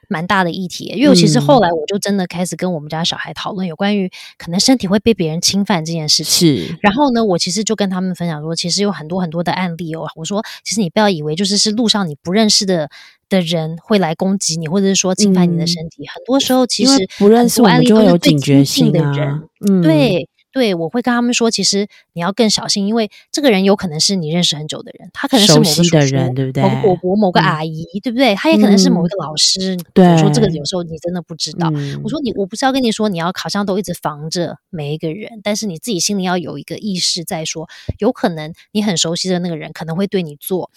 [0.10, 6.50] 蛮大的议题，因为其实后来我就真的开始跟我们家小孩讨论有关于可能身体会被别人侵犯这件事情。
[6.50, 10.08] 是，然后呢，我其实就跟他们分享说，其实有很多很多的案例哦。
[10.16, 12.90] 我说，其实你不要以为就是是路上你不认识的
[13.30, 16.08] 的人会来攻击你，或者是说侵犯你的身体。
[16.08, 19.44] 很多时候其实不认识，案例都有警觉性的人。
[19.68, 20.28] 嗯，对。
[20.52, 26.64] 对，我会跟他们说，其实你要更小心，因为这个人有可能是你认识很久的人，他可能是某个的人，对不对？
[26.64, 28.34] 某个伯伯、某个阿姨，对不对？
[28.36, 29.78] 他也可能是某一个老师。
[29.94, 31.72] 对，我说这个有时候你真的不知道。
[32.04, 40.72] 我说你，我不是要跟你说，你要好像都一直防着每一个人，但是你自己心里要有一个意识，在说，有可能你很熟悉的那个人可能会对你做。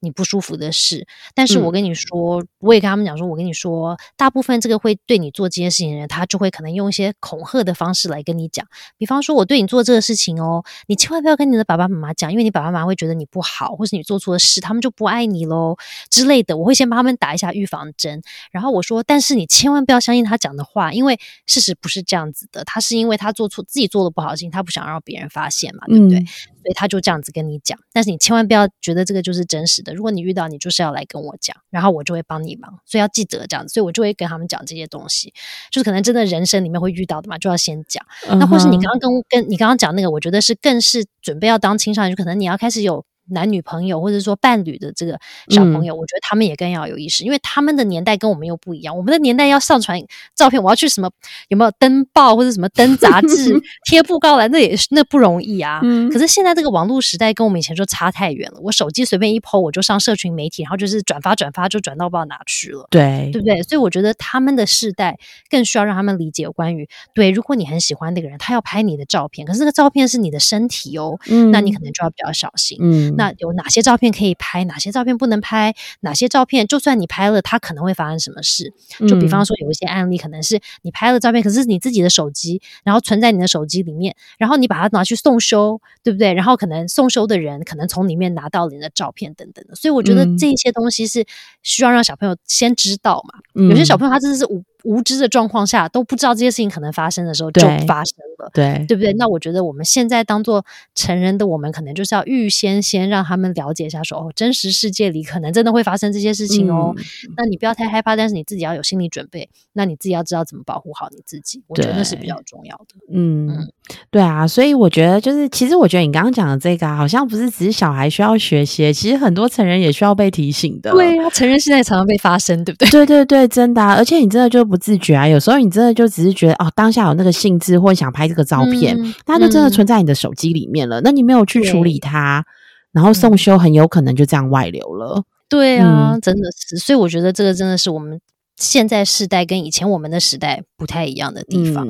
[0.00, 15.76] 你不舒服的事，但是我跟你说，我也跟他们讲说，我跟你说，大部分这个会对你做这件事情的人，他就会可能用一些恐吓的方式来跟你讲，比方说，我对你做这个事情哦，你千万不要跟你的爸爸妈妈讲，因为你爸爸妈妈会觉得你不好，或是你做错了事，他们就不爱你喽
[16.10, 16.56] 之类的。
[16.56, 26.24] 我会先帮他们打一下预防针，然后我说，但是你千万不要相信他讲的话，因为事实不是这样子的，他是因为他做错自己做的不好事情，他不想让别人发现嘛，对不对？
[26.60, 29.87] 所以他就这样子跟你讲，但是你千万不要觉得这个就是真实的。
[29.94, 32.78] 如果你遇到，你就是要来跟我讲，然后我就会帮你忙。
[32.84, 35.32] 所以要记得这样子，所以我就会跟他们讲这些东西，
[35.70, 38.04] 就是可能真的人生里面会遇到的嘛，就要先讲。
[38.28, 43.04] 那或是你刚刚跟跟你刚刚讲那个，我觉得是更是准备要当青少年，可能你要开始有。
[43.30, 48.96] 男女朋友或者说伴侣的这个小朋友，我觉得他们也更要有意识，因为他们的年代跟我们又不一样。
[48.96, 50.00] 我们的年代要上传
[50.34, 51.10] 照片，我要去什么
[51.48, 55.80] 有没有登报或者什么登杂志 贴布告栏，那也是那不容易啊。
[56.12, 58.60] 可是现在这个网络时代跟我们以前就差太远了。
[58.62, 62.86] 我手机随便一 PO，我就上社群媒体，然后就是转发转发就转到不知道哪去了。
[62.90, 63.62] 对，对不对？
[63.62, 65.18] 所以我觉得他们的世代
[65.50, 71.18] 更需要让他们理解有关于对，如果你很喜欢那个人，他要拍你的照片，可是那个照片是你的身体哦，
[71.52, 72.78] 那你可能就要比较小心。
[72.80, 73.14] 嗯。
[73.18, 78.72] 那有哪些照片可以拍，哪些照片不能拍，哪些照片就算你拍了，它可能会发生什么事？
[79.08, 86.32] 就比方说有一些案例，可能是你拍了照片，可是你自己的手机，然后存在你的手机里面，然后你把它拿去送修，对不对？
[86.32, 91.26] 然后可能送修的人可能从里面拿到你的照片等等的，所以我觉得这些东西是
[91.62, 93.40] 需要让小朋友先知道嘛。
[93.68, 94.62] 有些小朋友他真的是无。
[94.84, 99.12] 无知的状况下都不知道这些事情可能发生的时候就发生了，对对不对？
[99.14, 100.64] 那我觉得我们现在当做
[100.94, 106.94] 成人的我们，可能就是要预先先让他们了解一下，说哦，真实世界里可能真的会发生这些事情哦。
[107.36, 109.48] 那你不要太害怕，但是你自己要有心理准备。
[109.72, 112.86] 那你自己要知道怎么保护好你自己，我觉得那是比较重要的。
[113.12, 113.68] 嗯，
[114.10, 120.90] 对啊，所以我觉得就是，其实我觉得你刚刚讲的这个，啊好像不是只是小孩需要学习，其实很多成人也需要被提醒的。
[120.92, 122.90] 对啊，成人现在常常被发生，对不对？
[122.90, 131.00] 对对对，真的，啊而且你真的就不自觉啊，有时候你真的就只是觉得哦，当下有那个兴致或想拍这个照片，它就真的存在你的手机里面了。
[131.00, 132.44] 那你没有去处理它，
[132.92, 135.24] 然后送修，很有可能就这样外流了。
[135.48, 136.76] 对啊，真的是。
[136.76, 138.20] 所以我觉得这个真的是我们
[138.56, 141.86] 现在世代跟以前我们的时代不太一样的地方。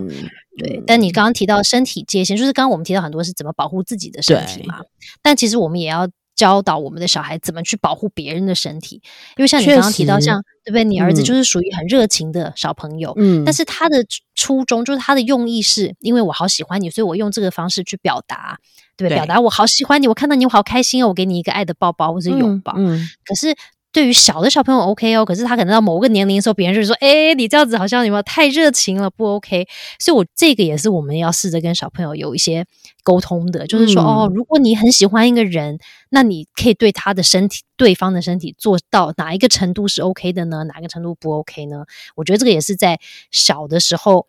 [0.58, 4.80] 对，但你刚刚提到身体界限，就是刚刚我们提到很多是怎么保护自己的身体嘛。
[5.22, 6.08] 但其实我们也要。
[6.38, 9.02] 教导我们的小孩怎么去保护别人的身体，
[9.36, 10.84] 因为像你刚刚提到，像对不对？
[10.84, 18.56] 你儿子就是属于很热情的小朋友，嗯，但是他的初衷就是他的用意是因为我好喜欢你，所以我用这个方式去表达，
[18.96, 19.16] 对不对？
[19.16, 22.72] 表达我好喜欢你，我看到你我好开心哦，我给你一个爱的抱抱或者拥抱。
[22.76, 23.52] 嗯，可是
[23.92, 29.66] 对于小的小朋友 OK 哦，可是他可能到某个年龄的时候，别人就说：“哎，你这样子好像有没有太热情了，不 OK。”
[29.98, 32.66] 所以，我这个也是我们要试着跟小朋友有一些。
[33.04, 35.78] 沟通的，就是说，哦，如果你很喜欢一个人，
[36.10, 40.64] 那你可以对他的身体、对方的身体做到哪一个程度是 OK 的呢？
[40.64, 41.86] 哪一个程度不 OK 呢？
[42.16, 44.26] 我觉得这个也是在小的时候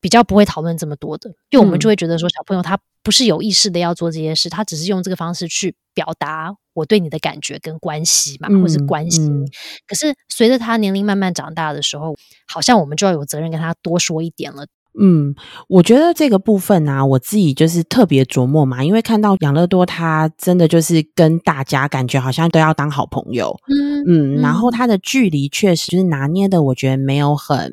[0.00, 9.20] 比较不会讨论这么多的，因为我们就会觉得说，小朋友他不是有意识的要做这些事，他只是用这个方式去表达我对你的感觉跟关系嘛，或是关系。
[9.86, 12.14] 可是随着他年龄慢慢长大的时候，
[12.46, 14.66] 好像我们就要有责任跟他多说一点了。
[15.00, 15.34] 嗯，
[15.68, 27.72] 我觉得这个部分呢，我自己就是特别琢磨嘛，因为看到养乐多，他真的就是跟大家感觉好像都要当好朋友，嗯嗯，然后他的距离确实就是拿捏的，我觉得没有很，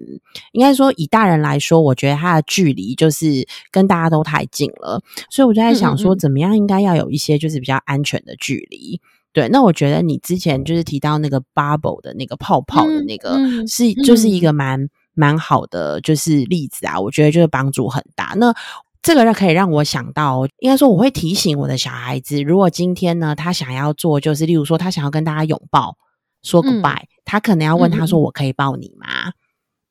[0.51, 5.01] 应该说以大人来说，我觉得他的距离就是跟大家都太近了，
[5.31, 9.01] 所以我就在想说，怎么样应该要有一些就是比较安全的距离。
[9.33, 14.87] 对，那我觉得你之前就是提到那个 bubble 的那个泡泡的那个，是就是一个蛮。
[15.15, 18.33] 蛮好的，就是例子啊，我觉得就是帮助很大。
[18.37, 18.53] 那
[19.01, 25.97] 这个让可以让我想到，应该说我会提醒我的小孩子，如果今天呢，他想要做，就是例如说他想要跟大家拥抱，
[26.43, 29.07] 说 goodbye，他可能要问他说：“我可以抱你吗？”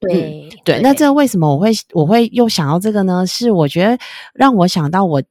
[0.00, 3.26] 对对，那这为什么我会我会又想到这个呢？
[3.26, 3.98] 是我觉得
[4.34, 5.22] 让我想到我。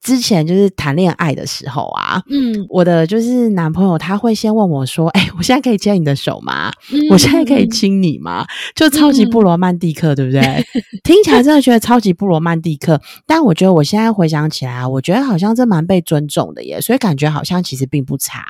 [0.00, 6.70] 之前就是谈恋爱的时候啊，嗯，我的就是男朋友他会先问我说：“哎，我现在可以牵你的手吗？
[7.10, 10.40] 我现在可以亲你吗？”就超级不罗曼蒂克，对不对？
[11.02, 18.44] 听起来真的觉得超级不罗曼蒂克，但我觉得我现在回想起来啊，我觉得好像这蛮被尊重的耶，所以感觉好像其实并不差。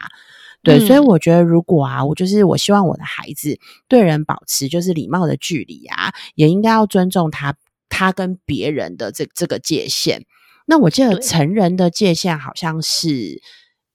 [0.62, 3.58] 对，所以我觉得如果啊，我就是我希望我的孩子
[3.88, 7.54] 对人保持就是礼貌的距离啊，也应该要尊重他
[7.88, 10.24] 他跟别人的这这个界限。
[10.68, 13.40] 那我记得成人的界限好像是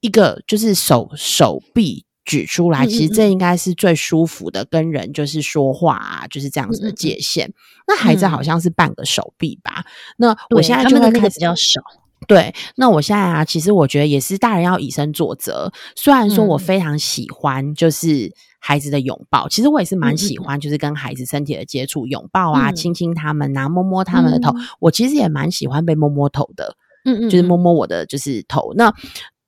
[0.01, 7.53] 一个，就是手手臂举出来，其实这应该是最舒服的跟人就是说话啊，就是这样子的界限。
[7.87, 9.85] 那孩子好像是半个手臂吧？
[10.17, 11.81] 那我现在就会开始比较少。
[12.27, 15.71] 对，那我现在啊，其实我觉得也是大人要以身作则。
[15.95, 18.33] 虽然说我非常喜欢就是
[18.65, 24.53] 孩子的拥抱，其实我也是蛮喜欢，就是跟孩子身体的接触，拥抱啊，亲亲他们啊，摸摸他们的头。
[24.79, 28.73] 我其实也蛮喜欢被摸摸头的，嗯嗯，就是摸摸我的就是头。
[28.75, 28.93] 那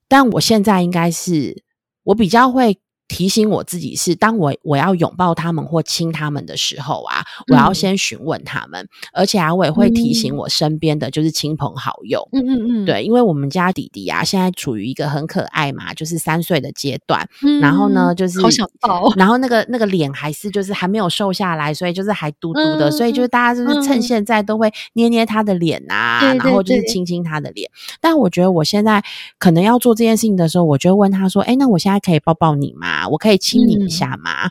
[0.06, 1.62] 但我现在应该是
[2.04, 2.78] 我比较会。
[3.08, 27.70] 提醒我自己是，当我我要拥抱他们或亲他们的时候啊，我要先询问他们，而且啊，我也会提醒我身边的就是亲朋好友，嗯嗯嗯，对，因为我们家弟弟啊，现在处于一个很可爱嘛，就是三岁的阶段，嗯然后呢，就是好想抱，然后那个那个脸还是就是还没有瘦下来，所以就是还嘟嘟的，所以就是大家就是趁现在都会捏捏他的脸啊，然后就是亲亲他的脸。
[28.00, 29.02] 但我觉得我现在
[29.38, 34.50] 可能要做这件事情的时候，我就问他说：“哎，那我现在可以抱抱你吗？”我可以亲你一下吗？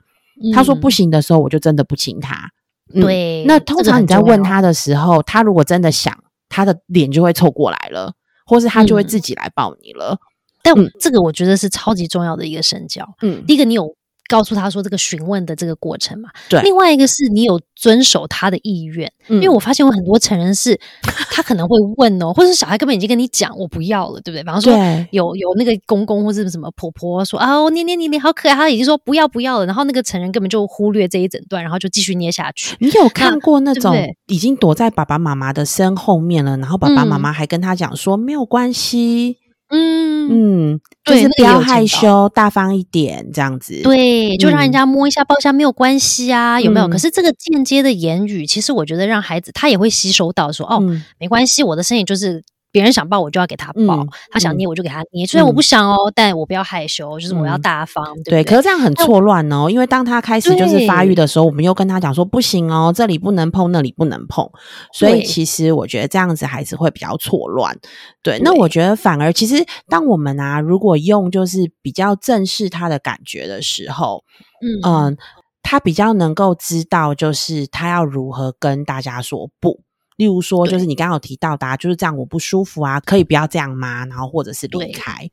[0.53, 2.51] 他说不行的时候，我就真的不亲他。
[2.93, 6.15] 对，那通常你在问他的时候，他如果真的想，
[6.49, 8.13] 他的脸就会凑过来了，
[8.45, 10.17] 或是他就会自己来抱你了。
[10.61, 13.07] 但这个我觉得是超级重要的一个深交。
[13.21, 13.95] 嗯，第一个你有
[14.27, 16.29] 告诉他说这个询问的这个过程嘛。
[16.49, 20.79] 对另外一个是你有遵守他的意愿，嗯因为我发现有很多成人是
[21.31, 24.43] 他可能会问哦，或者是小孩根本已经跟你讲我不要了，对不对？
[24.43, 32.75] 比方说对有有那个公公或者什么婆婆说啊，我捏捏你你好可爱，他已经说不要不要了，然后那个成人根本就忽略这一整段，然后就继续捏下去。
[32.79, 33.95] 你有看过那种
[34.27, 39.37] 已经躲在爸爸妈妈的身后面了，然后爸爸妈嗯妈还跟他讲说、没有关系，
[39.75, 46.87] 嗯，嗯，就是不要害羞，大方一点这样子。，对，就让人嗯家摸一下、抱一下没有关系啊，有没有？
[46.87, 46.89] 嗯。
[46.89, 51.03] 可是这个间接的言语，其实我觉得让孩子他也会吸收到说，哦，嗯。
[51.19, 52.43] 没关系，我的身体就是
[52.75, 58.43] 别人想抱我就要给他抱，嗯他想嗯捏我就给他捏，虽然我不嗯想哦，但我不要害羞，就是我要嗯大方，对？
[58.43, 64.45] 可是这样很错乱哦，因为当他开始就是发育的时候，我们又跟他讲说不行哦，这里不能碰，那里不能碰，
[64.91, 67.79] 所以其实我觉得这样子孩子会比较错乱。
[68.21, 74.25] 对，那我觉得反而其实当我们啊，如果用就是比较正视他的感觉的时候，
[74.61, 75.17] 嗯嗯，
[75.63, 79.84] 他比较能够知道，就是他要如何跟大家说不。
[80.15, 84.05] 例如说，就是你刚刚有提到的、啊，就是这样我不舒服啊，可以不要这样吗？
[84.05, 85.29] 然后或者是离对开。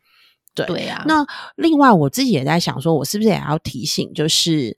[0.54, 1.24] 对对啊，那
[1.56, 4.76] 另外，我自己也在想说，我是不是也要提醒，就是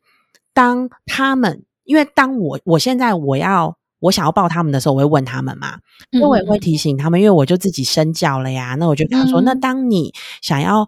[0.53, 5.81] 当他们，因为当我我现在我要我想要抱他们的时候，我会问他们嘛，
[6.13, 8.77] 嗯所以我也会提醒他们，因为我就自己身教了呀。
[8.77, 10.87] 那我就跟他说，嗯那当你想要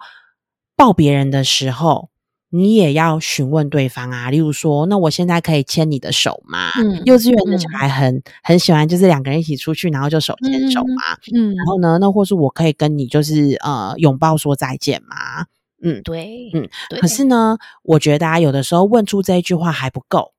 [0.77, 2.11] 抱别人的时候，
[2.57, 4.31] 你也要询问对方啊。
[4.31, 6.71] 例如说，那我现在可以牵你的手吗？
[6.79, 11.03] 嗯幼稚园的小嗯孩很很喜欢，就是两个人一起出去，然后就手牵手嗯嘛。
[11.35, 15.47] 嗯，然后呢，那或是我可以跟你就是呃拥抱说再见吗？
[15.83, 20.33] 嗯，对，嗯对，可是呢，我觉得啊，有的时候问出这一句话还不够，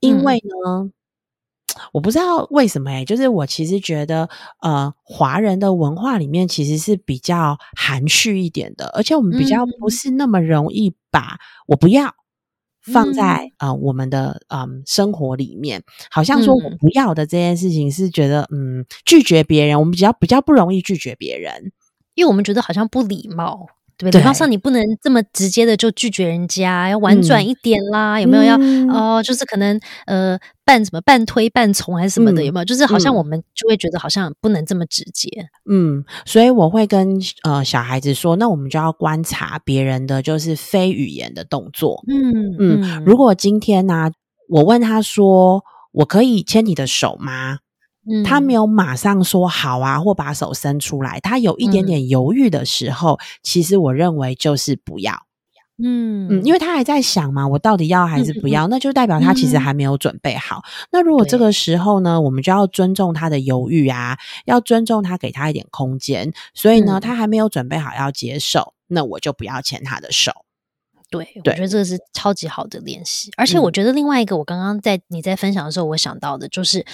[0.00, 0.90] 因嗯为呢，
[1.92, 4.28] 我不知道为什么诶、就是我其实觉得，
[4.62, 12.14] 呃，华人的文化里面其实是比较含蓄一点的，而且我们比较不嗯是那么容易把我不要。
[12.92, 21.72] 放嗯在呃我们的嗯生活里面，好像说我嗯不要的这件事情是觉得嗯拒绝别人，我们比较比较不容易拒绝别人。
[22.14, 23.66] 因为我们觉得好像不礼貌。
[23.96, 24.12] 对不对？
[24.12, 28.20] 对比方说，你不能这么直接的就拒绝人家，要婉转嗯一点啦。
[28.20, 29.22] 有没有要嗯哦？
[29.22, 32.42] 就是可能呃，半什么半推半从还是什么的？
[32.42, 32.64] 嗯有没有？
[32.64, 35.28] 就是好像嗯我们就会觉得好像不能这么直接。
[35.70, 42.02] 嗯，所以我会跟呃小孩子说，那我们就要观察别人的就是非语言的动作。
[42.08, 44.10] 嗯嗯，如果今天呢、
[44.48, 47.58] 我问他说，我可以牵你的手吗？
[48.24, 55.26] 他没有，马上说好啊，或把手伸出来，他有一点嗯点犹豫的时候，其实我认为就是不要。
[55.76, 60.62] 嗯嗯，因为他还在想嘛，我到底要还是不要，那就代表他其实嗯还没有准备好。
[60.92, 66.32] 那如果这个时候呢，我们就要尊重他的犹豫啊，要尊重他，给他一点空间。
[66.54, 70.30] 所以呢，嗯他还没有准备好要接受，那我就不要牵他的手。
[71.10, 73.32] 对，我觉得这个是超级好的练习。
[73.36, 76.86] 而且我嗯觉得另外一个，我刚刚在你在分享的时候，我想到的就是。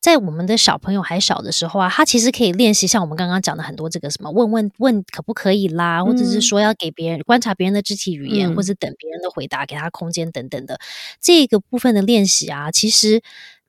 [0.00, 6.42] 在我们的小朋友还小的时候啊，他其实可以练习像我们刚刚讲的很多这个什么问问问可不可以啦，或者是嗯。
[6.42, 8.56] 说要给别人观察别人的肢体语言，嗯。
[8.56, 10.78] 或者等别人的回答，给他空间等等的。
[11.20, 13.20] 这个部分的练习啊，其实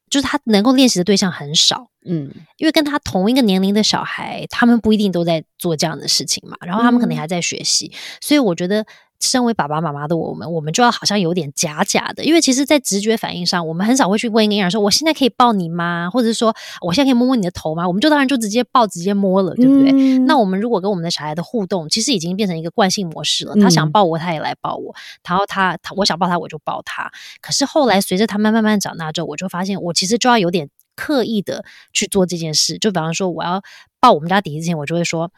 [0.09, 1.89] 就是他能够练习的对象很少。
[2.05, 2.31] 嗯。
[2.57, 7.19] 因为跟他同一个年龄的小孩，他们不一定都在做这样的事情嘛，然后他们可能嗯。
[7.19, 8.85] 还在学习，所以我觉得。
[9.21, 19.91] 身为爸爸妈妈的我们，我们就要好像有点假假的，因为其实，在直觉反应上，我们很少会去问一个婴儿说：“我现在可以抱你吗？”或者是说：“我现在可以摸摸你的头吗？”我们就当然就直接抱，直接摸了，对不对？
[19.91, 23.55] 嗯那我们如果跟我们的小孩的互动，其实已经变成一个惯性模式了。
[23.55, 24.93] 他想嗯抱我，他也来抱我，
[25.27, 27.11] 然后他他我想抱他，我就抱他。
[27.41, 31.63] 可是后来随着他慢慢慢长大之后，我就发现我其实就要有点刻意的
[31.93, 32.77] 去做这件事。
[32.77, 33.61] 就比方说，我要
[33.99, 35.31] 抱我们家弟弟之前，我就会说。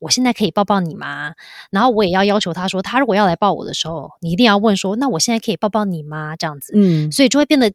[0.00, 1.34] 我现在可以抱抱你吗？
[1.70, 6.34] 然后我也要要求他说，他如果要来抱我的时候，你一定要问说，那我现在可以抱抱你吗？
[6.36, 7.72] 这样子，嗯所以就会变得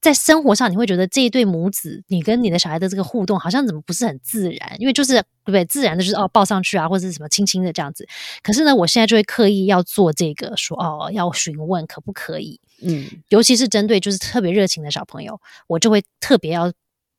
[0.00, 4.76] 在生活上，你会觉得这一对母子，你跟你的小孩的这个互动，好像怎么不是很自然？
[4.78, 5.64] 因为就是对不对？
[5.64, 8.06] 自然的就是哦抱上去啊，或者是什么轻轻的这样子。
[8.42, 16.72] 可是呢，我现在就会刻意要做这个，说哦要询问可不可以，嗯尤其是针对就是特别热情的小朋友，我就会特别要。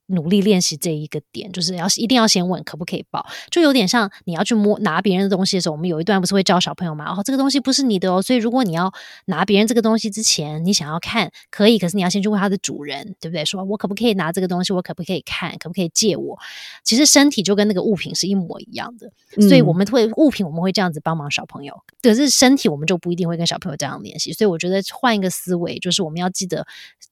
[0.09, 7.11] 努力练习这一个点，就是要一定要先问可不可以抱，就有点像你要去摸拿别人的东西的时候，我们有一段不是会教小朋友嘛？
[7.11, 8.91] 哦，这个东西不是你的哦，所以如果你要
[9.25, 13.45] 拿别人这个东西之前，你想要看可以，可是你要先去问他的主人，对不对？
[13.45, 14.73] 说我可不可以拿这个东西？
[14.73, 15.51] 我可不可以看？
[15.57, 16.37] 可不可以借我？
[16.83, 19.11] 其实身体就跟那个物品是一模一样的，
[19.47, 24.33] 所以嗯我们会物品我们会这样子帮忙小朋友，可是身体我们就不一定会跟小朋友这样联系。
[24.33, 26.65] 所以我觉得换一个思维，就是我们要记得，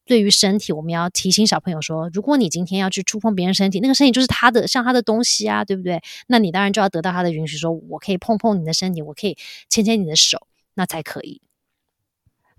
[0.05, 6.01] 对于身体，我们要提醒小朋友说，如果你今天要去触碰别人身体，那个身体就是他的，像他的东西啊，对不对？
[6.27, 9.37] 那你当然就要得到他的允许，说我可以碰碰你的身体，我可以
[9.69, 11.41] 牵牵你的手，那才可以。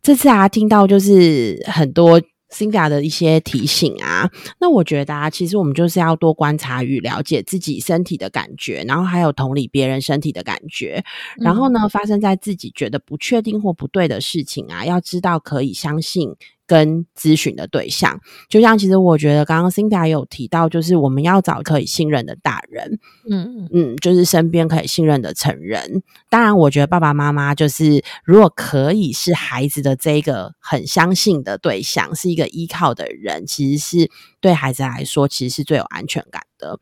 [0.03, 2.21] 这次啊，听到就是很多。
[2.51, 11.05] Cinda 的一些提醒啊，那我觉得啊，其实我们就是要多观察与了解自己身体的感觉，然后还有同理别人身体的感觉，
[11.37, 16.35] 然后呢，发生在自己觉得不确定或不对的事情啊，要知道可以相信。
[16.69, 26.03] 跟咨询的对象，就像其实我觉得刚刚 Cindy 有提到，就是我们要找可以信任的大人，嗯嗯，就是身边可以信任的成人。
[26.29, 36.79] 当然，我觉得爸爸妈妈就是如果可以是孩子的这个很相信的对象，是一个依靠的人，其实是对孩子来说，其实是最有安全感的。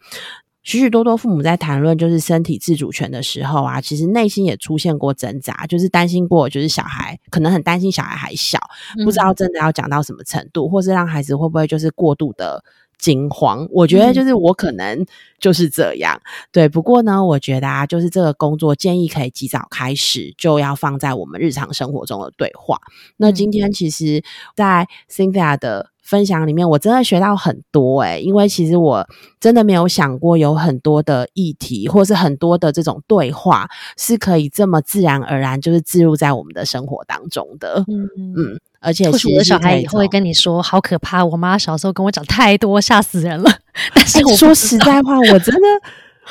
[0.66, 8.58] 许许多多父母在谈论就是身体自主权的时候啊，其实内心也出现过挣扎，就是担心过，就是小孩可能很担心小孩还小，
[9.04, 12.64] 不知道真的要讲到什么程度，或是让孩子会不会就是过度的
[12.98, 13.68] 惊慌。
[13.70, 15.06] 我觉得就是我可能
[15.38, 16.68] 就是这样，对。
[16.68, 22.80] 不过呢，我觉得啊，就是这个工作建议可以及早开始，就要放在我们日常生活中的对话。
[23.18, 24.24] 那今天其实，
[24.56, 25.90] 在 Cynthia 的。
[26.06, 29.06] 分享里面，我真的学到很多诶，因为其实我
[29.40, 37.84] 真的没有想过有很多的议题，或是很多的这种对话是可以这么自然而然就是置入在我们的生活当中的。
[37.88, 41.24] 嗯嗯，而且其实我的小孩以后会跟你说，好可怕！
[41.24, 43.50] 我妈小时候跟我讲太多，吓死人了。
[43.92, 45.68] 但是说实在话，我真的，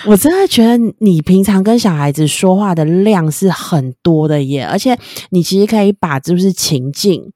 [0.06, 4.98] 我真的觉得你平常跟小孩子说话的量是很多的耶，而且
[5.32, 7.32] 你其实可以把就是情境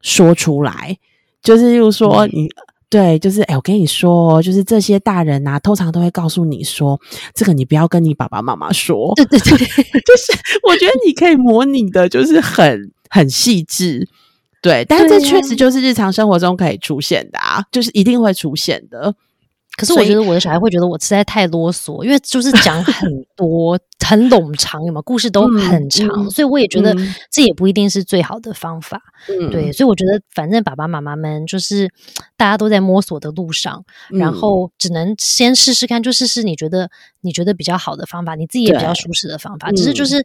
[0.00, 0.98] 说出来。
[1.44, 2.48] 就是，又说你
[2.90, 7.00] 对，就是哎，我跟你说，就是这些大人呐，通常都会告诉你说，
[7.34, 9.12] 这个你不要跟你爸爸妈妈说。
[9.16, 10.32] 对对对， 就是
[10.66, 14.08] 我觉得你可以模拟的，就是很很细致，
[14.62, 19.14] 对，但是这确实就是日常生活中可以出现的啊，就是一定会出现的。
[19.76, 26.94] 可是我觉得我的小孩会觉得我实在太啰嗦，因为就是讲很 多很冗长，有嘛故事都很长，所以我也觉得
[27.30, 29.00] 这也不一定是最好的方法。
[29.28, 31.90] 嗯对，所以我觉得反正爸爸妈妈们就是
[32.36, 36.90] 大家都在摸索的路上，然后只能先试试看，就试试你觉得
[37.22, 39.70] 你觉得比较好的方法，你自己也比较舒适的方法。
[39.72, 40.24] 只是就是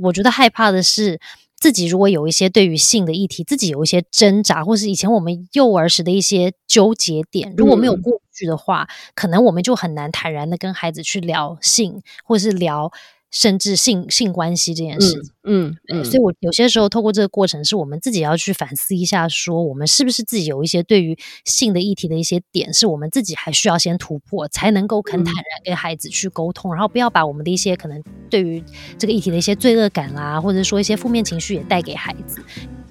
[0.00, 1.18] 我觉得害怕的是。
[1.60, 12.90] 自己如果有一些对于性的议题，自己有一些挣扎，或是以前我们幼儿时的一些纠结点，如果没有过去的话，可能我们就很难坦然的跟孩子去聊性，或是聊。
[13.30, 28.62] 甚至性性关系这件事情，嗯嗯，所以我有些时候透过这个过程，是我们自己要去反思一下，说我们是不是自己有一些对于性的议题的一些点，是我们自己还需要先突破，才能够肯坦然跟孩子去沟通，然后不要把我们的一些可能对于
[28.98, 32.42] 这个议题的一些罪恶感啦，或者说一些负面情绪也带给孩子。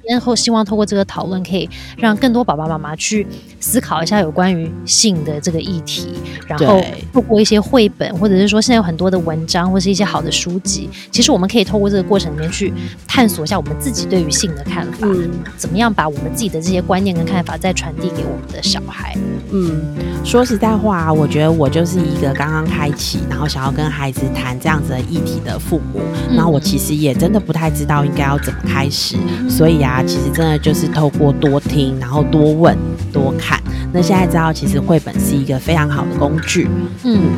[0.09, 3.27] 然后希望透过这个讨论，可以让更多爸爸妈妈去
[3.59, 6.09] 思考一下有关于性的这个议题。
[6.47, 6.83] 然后
[7.13, 12.73] 透过一些绘本，或者是说现在有很多的文章，或是一些好的书籍，其实我们可以透过这个过程里面去
[13.07, 15.07] 探索一下我们自己对于性的看法，
[15.55, 19.15] 怎么样把我们自己的这些观念跟看法再传递给我们的小孩。
[19.51, 26.01] 嗯，说实在话，我觉得我就是一个刚刚开启，然后想要跟孩子谈这样子的议题的父母。
[26.31, 29.15] 那我其实也真的不太知道应该要怎么开始，
[29.47, 29.98] 所以啊。
[30.03, 32.77] 其实真的就是透过多听，然后多问、
[33.11, 33.59] 多看。
[33.91, 36.67] 那现在知道，其实绘本是一个非常好的工具。
[37.03, 37.31] 嗯，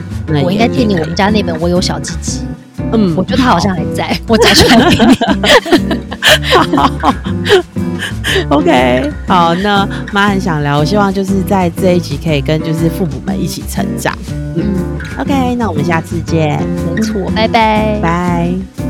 [0.43, 2.39] 我应该借你我们家那本《我有小鸡鸡》。
[2.93, 5.17] 嗯，我觉得它好像还在， 我找出来给你。
[8.49, 14.13] OK， 好，那妈很想聊，我希望就是在这一集可以跟就是父母们一起成长。
[14.55, 14.65] 嗯
[15.17, 16.59] ，OK，那我们下次见。
[16.93, 18.80] 没错，拜拜，拜。